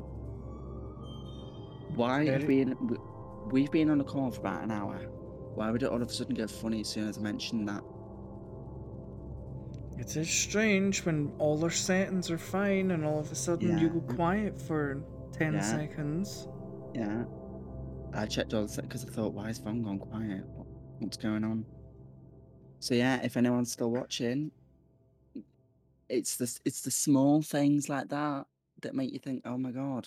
[1.94, 2.96] Why have been, we-
[3.50, 4.96] we've been on a call for about an hour.
[5.54, 7.82] Why would it all of a sudden go funny as soon as I mentioned that?
[9.98, 13.88] It is strange when all our settings are fine and all of a sudden you
[13.88, 15.02] go quiet for
[15.32, 15.60] 10 Yeah.
[15.60, 16.48] seconds.
[16.94, 17.24] Yeah.
[18.12, 20.44] I checked all the because I thought, why is Von gone quiet?
[20.98, 21.64] What's going on?
[22.86, 24.52] So yeah, if anyone's still watching,
[26.08, 28.46] it's the it's the small things like that
[28.82, 30.06] that make you think, oh my god,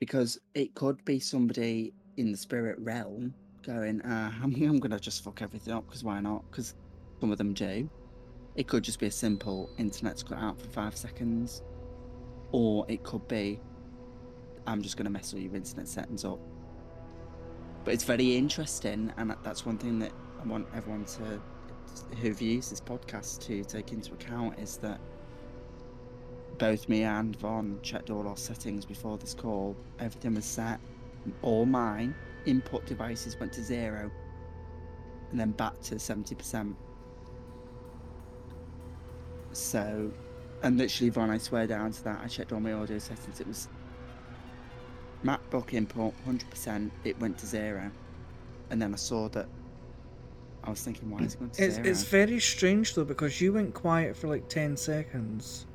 [0.00, 5.22] because it could be somebody in the spirit realm going, uh, I'm, I'm gonna just
[5.22, 6.42] fuck everything up because why not?
[6.50, 6.74] Because
[7.20, 7.88] some of them do.
[8.56, 11.62] It could just be a simple internet's cut out for five seconds,
[12.50, 13.60] or it could be
[14.66, 16.40] I'm just gonna mess all your internet settings up.
[17.84, 20.12] But it's very interesting, and that's one thing that
[20.42, 21.40] I want everyone to
[22.20, 25.00] who views this podcast to take into account is that
[26.58, 29.74] both me and Von checked all our settings before this call.
[29.98, 30.78] Everything was set.
[31.42, 32.14] All mine
[32.46, 34.10] input devices went to zero,
[35.30, 36.76] and then back to seventy percent.
[39.52, 40.12] So,
[40.62, 42.20] and literally, Von, I swear down to that.
[42.22, 43.40] I checked all my audio settings.
[43.40, 43.68] It was
[45.24, 46.92] MacBook input, hundred percent.
[47.04, 47.90] It went to zero,
[48.70, 49.46] and then I saw that.
[50.62, 51.86] I was thinking, why is it going to It's zero?
[51.88, 55.66] it's very strange though because you went quiet for like ten seconds,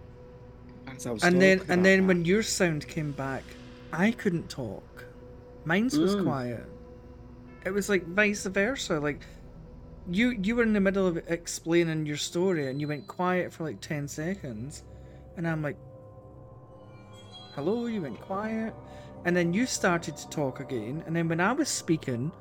[0.87, 2.07] As I was and then and then that.
[2.07, 3.43] when your sound came back,
[3.91, 5.05] I couldn't talk.
[5.65, 6.23] Mine's was Mm.
[6.23, 6.65] quiet.
[7.65, 8.99] It was like vice versa.
[8.99, 9.21] Like
[10.09, 13.63] you you were in the middle of explaining your story and you went quiet for
[13.63, 14.83] like ten seconds,
[15.37, 15.77] and I'm like,
[17.55, 17.87] hello.
[17.87, 18.73] You went quiet,
[19.25, 22.31] and then you started to talk again, and then when I was speaking.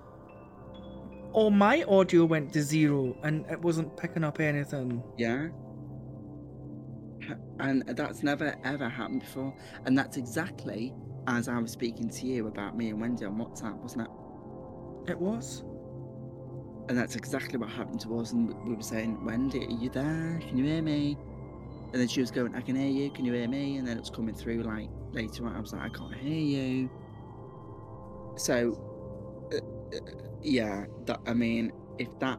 [1.32, 5.03] All my audio went to zero and it wasn't picking up anything.
[5.18, 5.49] Yeah.
[7.59, 9.53] And that's never ever happened before.
[9.85, 10.95] And that's exactly
[11.26, 15.11] as I was speaking to you about me and Wendy on WhatsApp, wasn't it?
[15.11, 15.64] It was.
[16.89, 18.30] And that's exactly what happened to us.
[18.30, 20.41] And we were saying, Wendy, are you there?
[20.47, 21.18] Can you hear me?
[21.93, 23.11] And then she was going, I can hear you.
[23.11, 23.78] Can you hear me?
[23.78, 25.54] And then it was coming through like later on.
[25.56, 26.90] I was like, I can't hear you.
[28.36, 29.56] So, uh,
[29.96, 30.00] uh,
[30.42, 32.38] yeah, that, I mean, if that,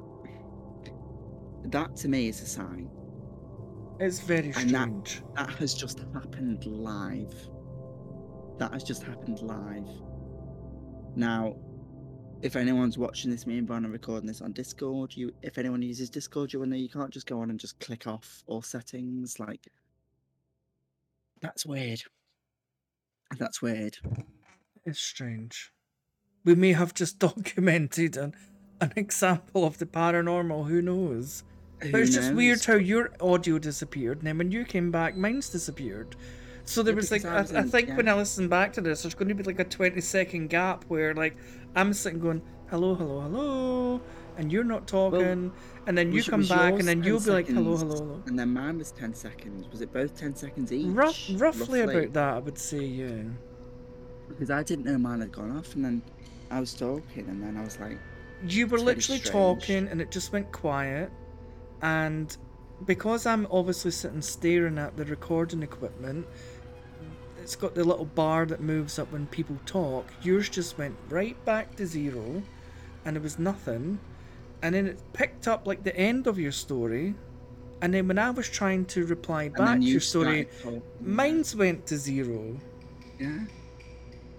[1.65, 2.89] that to me is a sign.
[3.99, 5.23] It's very And that- strange.
[5.35, 7.33] That has just happened live.
[8.59, 9.87] That has just happened live.
[11.15, 11.55] Now,
[12.41, 15.15] if anyone's watching this, me and Brian are recording this on Discord.
[15.15, 17.79] You, if anyone uses Discord, you will know you can't just go on and just
[17.79, 19.39] click off all settings.
[19.39, 19.67] Like,
[21.41, 22.03] that's weird.
[23.37, 23.97] That's weird.
[24.85, 25.71] It's strange.
[26.43, 28.35] We may have just documented an,
[28.81, 31.43] an example of the paranormal, who knows?
[31.79, 35.17] But Who it's just weird how your audio disappeared, and then when you came back,
[35.17, 36.15] mine's disappeared.
[36.63, 38.07] So there Yeah, was like, I I, I in- think when.
[38.07, 41.13] I listen back to this, there's going to be like a 20 second gap where
[41.13, 41.35] like
[41.75, 44.01] I'm sitting going, hello, hello, hello,
[44.37, 45.51] and you're not talking,
[45.87, 48.23] and then you Was- come was back, and then you'll be like, hello, hello, hello.
[48.25, 49.67] And then mine was 10 seconds.
[49.71, 50.87] Was it both 10 seconds each?
[50.87, 53.23] Rough, roughly, about that, I would say, yeah.
[54.27, 56.01] Because I didn't know mine had gone off, and then
[56.51, 57.97] I was talking, and then I was like,
[58.47, 59.29] You were literally strange.
[59.31, 61.11] talking and it just went quiet.
[61.81, 62.35] And
[62.85, 66.27] because I'm obviously sitting staring at the recording equipment,
[67.41, 70.05] it's got the little bar that moves up when people talk.
[70.21, 72.41] Yours just went right back to zero
[73.05, 73.99] and it was nothing.
[74.65, 77.13] And then it picked up like the end of your story.
[77.83, 81.55] And then when I was trying to reply back to you your story, started mine's
[81.55, 82.59] went to zero.
[83.19, 83.41] Yeah.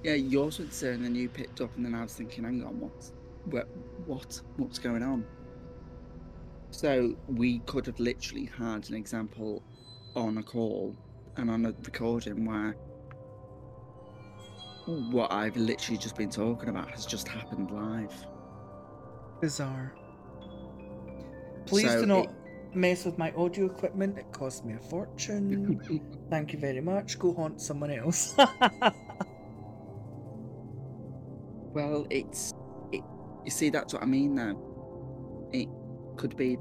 [0.03, 2.65] Yeah, yours went there, and then you picked up, and then I was thinking, hang
[2.65, 3.11] on, what,
[3.45, 3.69] what,
[4.07, 5.25] what, what's going on?
[6.73, 9.63] So we could have literally had an example
[10.17, 10.97] on a call
[11.37, 12.77] and on a recording where
[14.87, 18.13] what I've literally just been talking about has just happened live.
[19.41, 19.95] Bizarre.
[21.67, 22.31] Please So do not it-
[22.75, 24.19] mess with my audio equipment.
[24.19, 25.81] It cost me a fortune.
[26.31, 27.19] Thank you very much.
[27.19, 28.35] Go haunt someone else.
[31.73, 32.53] Well, it's
[32.91, 33.03] it.
[33.45, 34.35] You see, that's what I mean.
[34.35, 35.69] Though, it
[36.17, 36.57] could be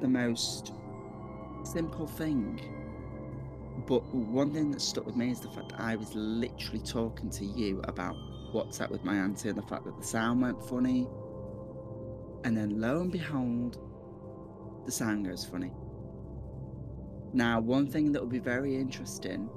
[0.00, 0.72] the most
[1.62, 2.60] simple thing,
[3.86, 7.30] but one thing that stuck with me is the fact that I was literally talking
[7.30, 8.16] to you about
[8.52, 11.06] WhatsApp with my auntie and the fact that the sound went funny,
[12.42, 13.78] and then lo and behold,
[14.84, 15.72] the sound goes funny.
[17.32, 19.48] Now, one thing that will be very interesting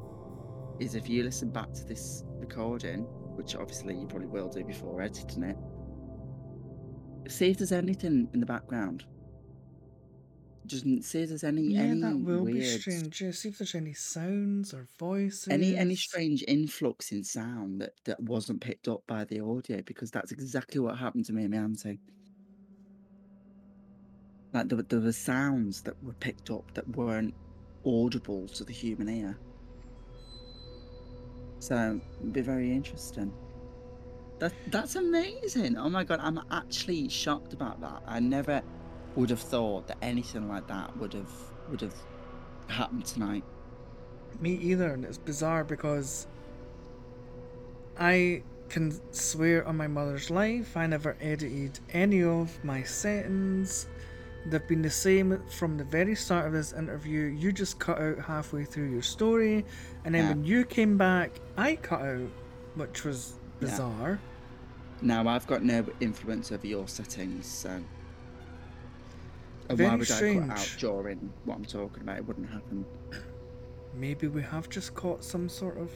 [0.80, 3.02] is if you listen back to this recording,
[3.36, 5.58] which obviously you probably will do before editing it,
[7.30, 9.06] see if there's anything in the background.
[10.66, 13.22] Just see if there's any yeah, any that will be strange.
[13.22, 15.48] Yeah, see if there's any sounds or voices.
[15.48, 20.10] any any strange influx in sound that that wasn't picked up by the audio because
[20.10, 22.00] that's exactly what happened to me and my auntie.
[24.56, 27.34] Like there, were- there were sounds that were picked up that weren't
[27.86, 29.38] audible to the human ear.
[31.60, 33.34] So it'd be very interesting.
[34.40, 35.78] That that's amazing.
[35.78, 38.02] Oh my god, I'm actually shocked about that.
[38.08, 38.62] I never
[39.18, 41.32] would have thought that anything like that would have
[41.70, 41.96] would have
[42.68, 43.44] happened tonight.
[44.40, 46.28] Me either, and it's bizarre because
[48.00, 53.88] I can swear on my mother's life I never edited any of my settings.
[54.48, 57.22] They've been the same from the very start of this interview.
[57.22, 59.66] You just cut out halfway through your story,
[60.04, 60.30] and then Yeah.
[60.30, 62.30] when you came back, I cut out,
[62.76, 63.68] which was Yeah.
[63.70, 64.20] bizarre.
[65.02, 67.82] Now I've got no influence over your settings, so.
[69.68, 72.18] And Very why would I cut out during what I'm talking about?
[72.20, 72.86] It wouldn't happen.
[73.96, 75.92] Maybe we have just caught some sort of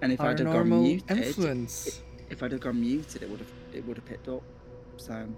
[0.00, 2.02] And if I'd have gone muted, influence.
[2.30, 4.42] if I'd have gone muted, it would have it would have picked up.
[4.96, 5.28] So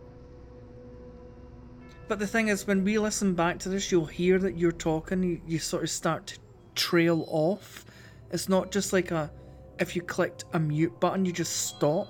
[2.08, 5.22] But the thing is, when we listen back to this, you'll hear that you're talking.
[5.22, 6.38] You, you sort of start to
[6.74, 7.84] trail off.
[8.30, 9.30] It's not just like a
[9.78, 12.08] if you clicked a mute button, you just stop.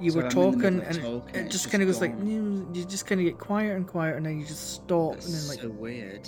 [0.00, 2.66] You So were I'm talking, and it- talking, it, just kind of goes like you
[2.88, 5.48] just kind of get quieter and quieter, and then you just stop, that's and then
[5.48, 6.26] like so weird.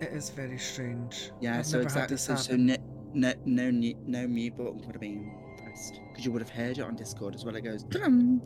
[0.00, 1.30] it is very strange.
[1.40, 2.14] Yeah, I've so exactly.
[2.14, 2.76] this So, so no,
[3.14, 5.30] no, no, no mute button would have been
[5.62, 7.54] pressed because you would have heard it on Discord as well.
[7.54, 8.42] It goes, "Drum,"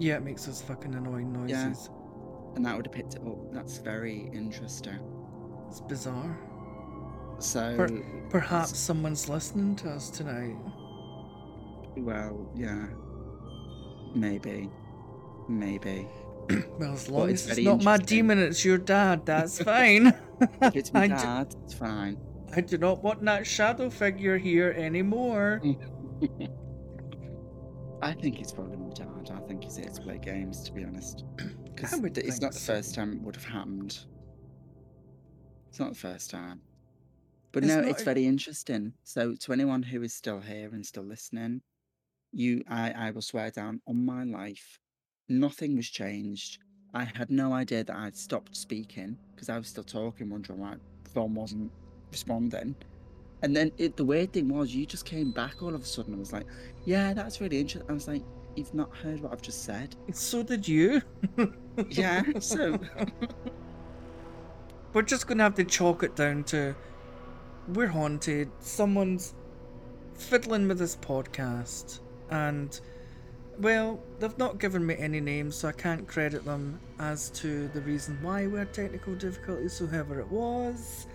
[0.00, 1.88] Yeah, it makes those fucking annoying noises.
[2.54, 3.26] And that would have picked it up.
[3.28, 4.98] Oh, that's very interesting.
[5.68, 6.38] It's bizarre.
[7.38, 7.88] So,
[8.30, 10.56] Perhaps someone's listening to us tonight.
[11.96, 12.86] well, yeah,
[14.14, 14.70] maybe,
[15.48, 16.06] maybe.
[16.78, 19.24] Well, as long it's as it's very not my demon, it's your dad.
[19.24, 20.12] That's fine.
[20.60, 22.18] It's my I, do, dad, it's fine.
[22.54, 25.62] I do not want that shadow figure here anymore.
[28.02, 29.30] I think it's probably my dad.
[29.34, 31.24] I think he's here to play games, to be honest.
[31.82, 33.98] I would it's not the first time it would have happened.
[35.68, 36.60] It's not the first time.
[37.52, 38.94] But It's no, it's a- very interesting.
[39.04, 41.62] So to anyone who is still here and still listening,
[42.32, 44.78] you I, I will swear down on my life,
[45.28, 46.58] nothing was changed.
[46.92, 50.76] I had no idea that I'd stopped speaking because I was still talking, wondering why
[51.12, 51.72] Von wasn't
[52.12, 52.76] responding.
[53.42, 56.12] And then it, the weird thing was, you just came back all of a sudden
[56.14, 56.46] and was like,
[56.86, 58.22] "Yeah, that's really interesting." I was like,
[58.56, 61.02] "You've not heard what I've just said." So did you.
[61.88, 62.78] Yeah, so
[64.92, 66.76] We're just gonna have to chalk it down to
[67.68, 68.50] we're haunted.
[68.60, 69.34] Someone's
[70.14, 71.98] fiddling with this podcast,
[72.30, 72.80] and
[73.58, 77.80] well, they've not given me any names, so I can't credit them as to the
[77.80, 79.72] reason why we had technical difficulties.
[79.72, 81.06] So, whoever it was,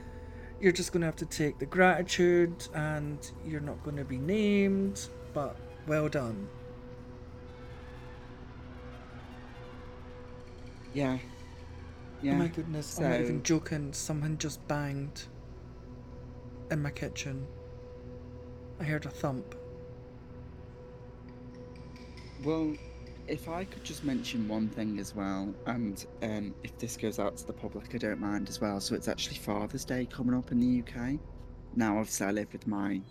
[0.60, 5.08] you're just gonna have to take the gratitude, and you're not gonna be named.
[5.34, 5.56] But
[5.88, 6.50] well done.
[10.94, 11.18] Yeah,
[12.22, 12.34] yeah.
[12.34, 13.94] Oh my goodness, I'm not even joking.
[13.94, 15.24] Someone just banged
[16.72, 17.48] in my kitchen.
[18.80, 19.56] I heard a thump.
[22.44, 22.74] Well,
[23.28, 27.38] if I could just mention one thing as well, and um, if this goes out
[27.38, 28.80] to the public, I don't mind as well.
[28.80, 31.20] So it's actually Father's Day coming up in the UK.
[31.76, 33.02] Now, obviously, I live with my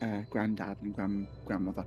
[0.00, 1.84] uh, granddad and grand grandmother.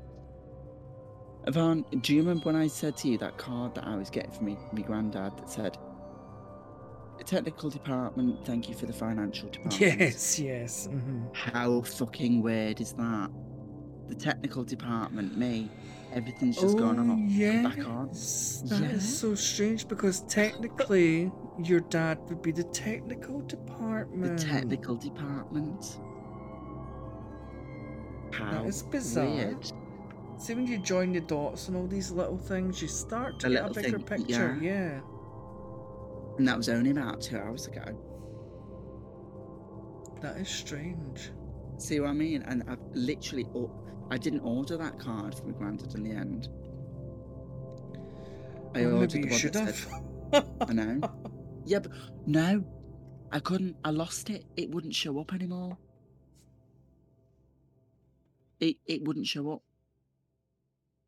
[1.49, 4.31] Von, do you remember when I said to you that card that I was getting
[4.31, 5.77] from me, me granddad that said,
[7.25, 10.87] "Technical department, thank you for the financial department." Yes, yes.
[10.87, 13.29] hmm How fucking weird is that?
[14.07, 15.69] The technical department, me,
[16.13, 18.07] everything's just gone off and back on.
[18.07, 18.63] Oh, yes.
[18.67, 21.31] That is so strange because technically
[21.63, 24.37] your dad would be the technical department.
[24.39, 25.99] The technical department.
[28.31, 29.25] How is bizarre.
[29.29, 29.71] weird.
[30.43, 33.49] See when you join the dots and all these little things, you start to A
[33.49, 34.57] get a bigger thing, picture.
[34.61, 34.99] Yeah.
[36.37, 37.97] And that was only about two hours ago.
[40.21, 41.31] That is strange.
[41.77, 42.41] See what I mean?
[42.41, 43.47] And I've literally,
[44.11, 46.49] I didn't order that card for my granddad in the end.
[48.75, 49.77] I Well, ordered maybe the you should have.
[50.33, 51.03] said, I know.
[51.65, 51.91] Yeah, but
[52.25, 52.65] no,
[53.31, 53.77] I couldn't.
[53.85, 54.45] I lost it.
[54.57, 55.77] It wouldn't show up anymore.
[58.59, 59.61] It it wouldn't show up.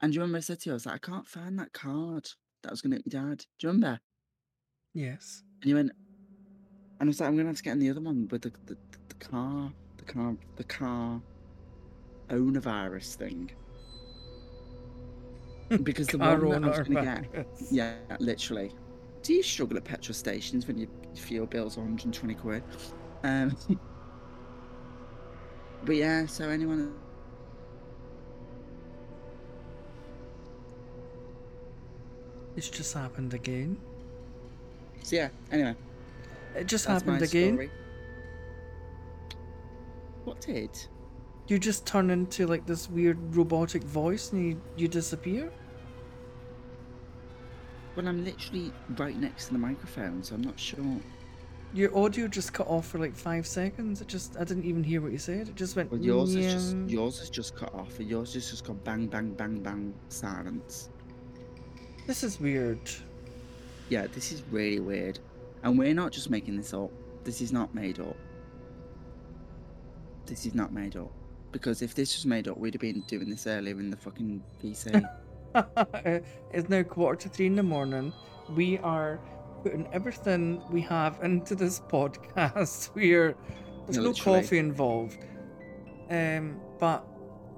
[0.05, 1.73] And do you remember I said to you, I was like, I can't find that
[1.73, 2.29] card
[2.61, 3.39] that was going to get your dad.
[3.39, 3.99] Do you remember?
[4.93, 5.41] yes.
[5.63, 5.93] And you went,
[6.99, 8.43] and I was like, I'm going to have to get in the other one with
[8.43, 8.77] the, the,
[9.09, 11.19] the car, the car, the car
[12.29, 13.49] owner virus thing.
[15.81, 18.71] Because the one that I was going to get, yeah, literally.
[19.23, 22.61] Do you struggle at petrol stations when your fuel bill's 120 quid?
[23.23, 23.57] Um,
[25.83, 26.93] but yeah, so anyone.
[32.55, 33.77] It's just happened again.
[35.03, 35.75] So yeah, anyway,
[36.55, 37.53] It just that's happened my again.
[37.53, 37.71] story.
[40.23, 40.69] What did?
[41.47, 45.51] You just turn into like this weird robotic voice and you, you disappear.
[47.95, 50.99] Well, I'm literally right next to the microphone, so I'm not sure.
[51.73, 54.01] Your audio just cut off for like five seconds.
[54.01, 55.49] It just I didn't even hear what you said.
[55.49, 55.91] It just went.
[55.91, 59.07] Well, yours is just yours is just cut off, and yours is just got bang,
[59.07, 60.89] bang, bang, bang, silence.
[62.07, 62.79] This is weird.
[63.89, 65.19] Yeah, this is really weird,
[65.63, 66.91] and we're not just making this up.
[67.23, 68.15] This is not made up.
[70.25, 71.11] This is not made up.
[71.51, 74.43] Because if this was made up, we'd have been doing this earlier in the fucking
[74.63, 75.07] VC.
[76.51, 78.11] it's now quarter to three in the morning.
[78.49, 79.19] We are
[79.63, 82.89] putting everything we have into this podcast.
[82.95, 83.35] We're
[83.85, 85.23] there's Yeah, no coffee involved.
[86.09, 87.05] Um, but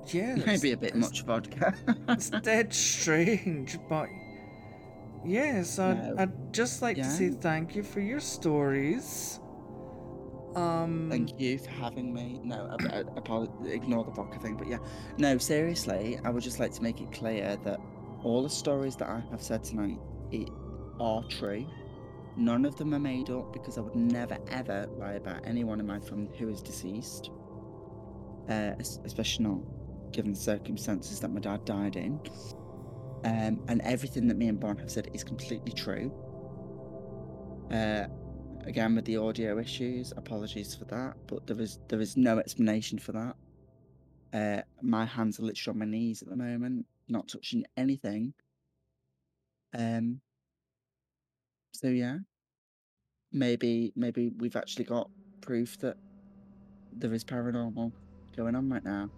[0.07, 1.74] yeah, Maybe a bit much vodka.
[2.10, 4.07] It's dead strange, but
[5.28, 6.16] yes, I'd, No.
[6.18, 9.40] I'd just like to say thank you for your stories.
[10.56, 12.40] Um, Thank you for having me.
[12.44, 14.80] No, I, ignore the vodka thing, but yeah.
[15.20, 17.80] No, seriously, I would just like to make it clear that
[18.24, 19.99] all the stories that I have said tonight
[20.32, 20.49] it,
[20.99, 21.68] are true.
[22.38, 25.86] None of them are made up because I would never ever lie about anyone in
[25.86, 27.30] my family who is deceased.
[28.49, 29.60] Uh, especially not
[30.12, 32.20] given the circumstances that my dad died in.
[33.28, 36.14] Um, and everything that me and Von have said is completely true.
[37.72, 38.08] Uh,
[38.68, 42.99] again with the audio issues apologies for that but there is there is no explanation
[42.99, 43.36] for that.
[44.34, 48.34] Uh my hands are literally on my knees at the moment not touching anything.
[49.78, 50.20] Um
[51.74, 52.18] so yeah.
[53.32, 55.10] Maybe maybe we've actually got
[55.41, 55.98] proof that
[56.91, 57.91] there is paranormal
[58.36, 59.10] going on right now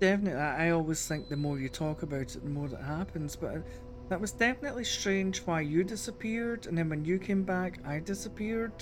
[0.00, 3.34] Definitely, I always think the more you talk about it, the more that happens.
[3.34, 3.62] But
[4.08, 8.72] that was definitely strange why you disappeared, and then when you came back, I disappeared.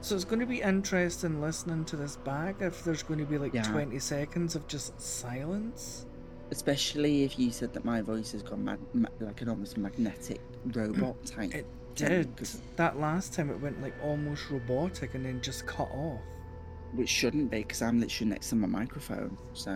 [0.00, 3.38] So it's going to be interesting listening to this back if there's going to be
[3.38, 3.62] like Yeah.
[3.62, 6.06] 20 seconds of just silence.
[6.52, 10.40] especially if you said that my voice has gone mag- ma- like an almost magnetic
[10.74, 11.66] robot type It
[11.96, 12.36] did.
[12.76, 16.20] That last time it went like almost robotic and then just cut off.
[16.94, 19.72] which shouldn't be because i'm literally next to my microphone so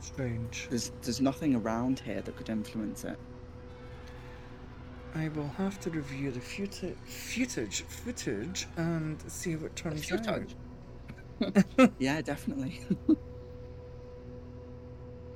[0.00, 0.66] Strange.
[0.70, 3.18] There's there's nothing around here that could influence it.
[5.14, 10.54] I will have to review the footage, footage, footage, and see what turns Footage.
[11.40, 11.90] out.
[11.98, 12.80] Yeah, definitely.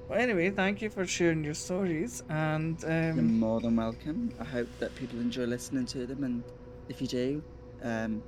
[0.09, 4.35] Well, anyway, thank you for sharing your stories, and You're um, more than welcome.
[4.39, 6.45] I hope that people enjoy listening to them, and
[6.91, 7.43] if you do,
[7.83, 8.23] um,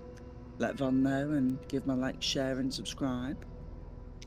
[0.59, 3.37] let Von know and give my like, share, and subscribe.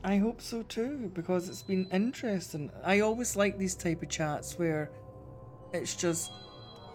[0.02, 2.70] I hope so too because it's been interesting.
[2.82, 4.90] I always like these type of chats where
[5.72, 6.32] it's just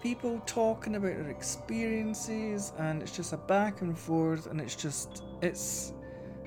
[0.01, 5.23] people talking about their experiences, and it's just a back and forth, and it's just
[5.41, 5.93] it's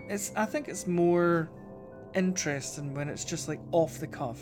[0.08, 0.32] it's.
[0.34, 1.50] I think it's more
[2.14, 4.40] interesting when it's just like off the cuff.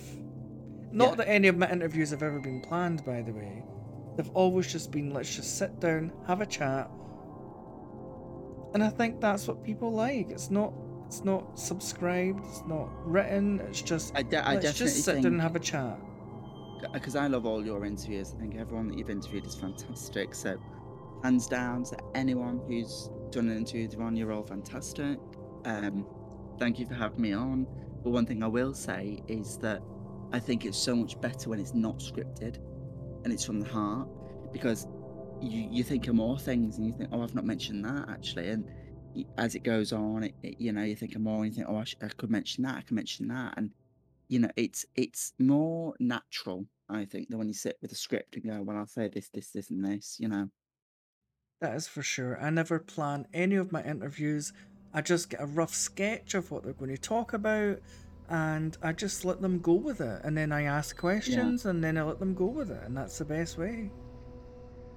[0.93, 1.15] Not Yeah.
[1.17, 3.63] that any of my interviews have ever been planned, by the way.
[4.17, 6.91] They've always just been let's just sit down, have a chat.
[8.73, 10.31] And I think that's what people like.
[10.31, 10.73] It's not
[11.07, 15.13] it's not subscribed, it's not written, it's just I, de- I let's definitely just sit
[15.15, 15.99] think down and have a chat.
[16.93, 18.35] because I love all your interviews.
[18.37, 20.35] I think everyone that you've interviewed is fantastic.
[20.35, 20.59] So,
[21.23, 25.19] hands down to anyone who's done an interview with Von, you're all fantastic.
[25.65, 26.07] Um,
[26.59, 27.67] thank you for having me on.
[28.03, 29.83] But one thing I will say is that
[30.33, 32.59] I think it's so much better when it's not scripted
[33.25, 34.09] and it's from the heart
[34.53, 34.87] because
[35.41, 38.51] you, you think of more things and you think, oh, I've not mentioned that actually.
[38.51, 38.69] And
[39.39, 41.69] as it goes on, it, it- you know, you think of more and you think,
[41.69, 43.55] oh, I, sh- I could mention that, I could mention that.
[43.57, 43.71] And
[44.29, 48.35] you know, it's it's more natural, I think, than when you sit with a script
[48.37, 50.51] and go, "Well, I'll say this, this, this, and this." You know,
[51.61, 52.39] That is for sure.
[52.41, 54.53] I never plan any of my interviews.
[54.93, 57.79] I just get a rough sketch of what they're going to talk about
[58.29, 60.23] and I just let them go with it.
[60.25, 62.83] And then I ask questions and then I let them go with it.
[62.85, 63.91] And that's the best way.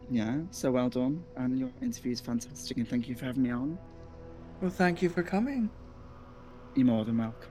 [0.10, 0.40] yeah.
[0.52, 3.78] So well done, and your interview is fantastic, and thank you for having me on.
[4.62, 5.70] Well, thank you for coming.
[6.76, 7.50] You're more than welcome.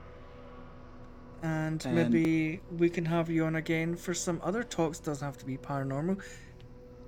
[1.41, 4.99] And Um, maybe we can have you on again for some other talks.
[4.99, 6.21] Doesn't have to be paranormal.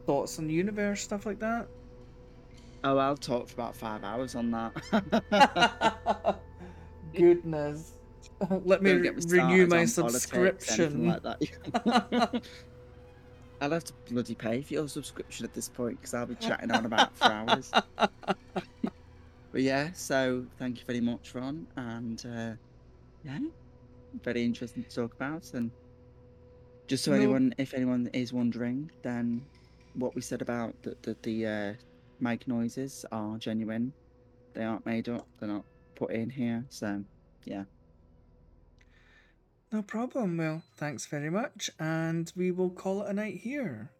[0.05, 1.67] Thoughts on the universe, stuff like that.
[2.83, 6.39] Oh, I'll talk for about five hours on that.
[7.15, 7.93] Goodness.
[8.49, 11.07] Let me Don't re- get me renew my on politics, anything subscription.
[11.07, 12.41] like that.
[13.61, 16.71] I'll have to bloody pay for your subscription at this point because I'll be chatting
[16.71, 17.71] on about for hours.
[19.51, 22.53] But yeah, so thank you very much, Von, and uh,
[23.25, 23.39] yeah,
[24.23, 25.53] very interesting to talk about.
[25.53, 25.71] And
[26.87, 27.17] just so No.
[27.17, 29.45] anyone, if anyone is wondering, then
[29.95, 31.73] what we said about the the, the uh,
[32.19, 33.91] mic noises are genuine.
[34.53, 35.27] They aren't made up.
[35.39, 35.65] They're not
[35.95, 36.65] put in here.
[36.69, 37.03] So
[37.45, 37.65] yeah.
[39.73, 40.37] No problem.
[40.37, 43.91] Well, thanks very much, and we will call it a night here.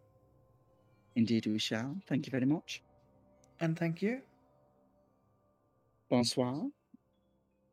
[1.14, 1.96] Indeed, we shall.
[2.06, 2.82] Thank you very much.
[3.60, 4.22] And thank you.
[6.12, 6.66] Bonsoir.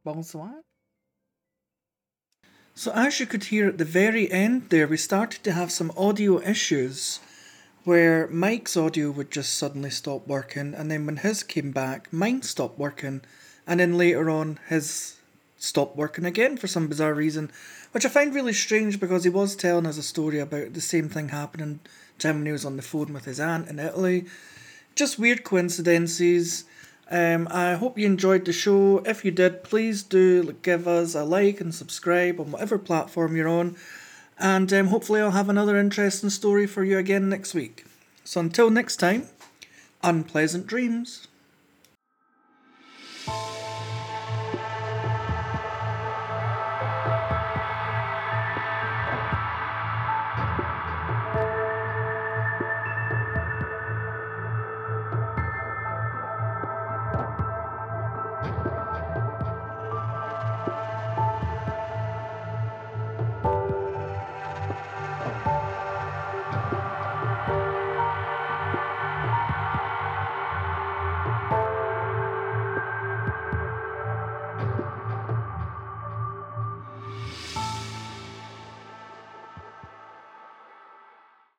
[0.05, 0.61] Bonsoir.
[2.73, 5.91] So, as you could hear at the very end there, we started to have some
[5.97, 7.19] audio issues
[7.83, 12.41] where Mike's audio would just suddenly stop working, and then when his came back, mine
[12.41, 13.23] stopped working,
[13.67, 15.17] and then later on, his
[15.57, 17.51] stopped working again for some bizarre reason,
[17.91, 21.09] which I find really strange because he was telling us a story about the same
[21.09, 21.81] thing happening
[22.19, 24.27] to him when he was on the phone with his aunt in Italy.
[24.95, 26.63] Just weird coincidences.
[27.09, 28.99] Um, I hope you enjoyed the show.
[28.99, 33.47] If you did, please do give us a like and subscribe on whatever platform you're
[33.47, 33.75] on.
[34.37, 37.85] And um, hopefully, I'll have another interesting story for you again next week.
[38.23, 39.27] So until next time,
[40.03, 41.28] unpleasant dreams.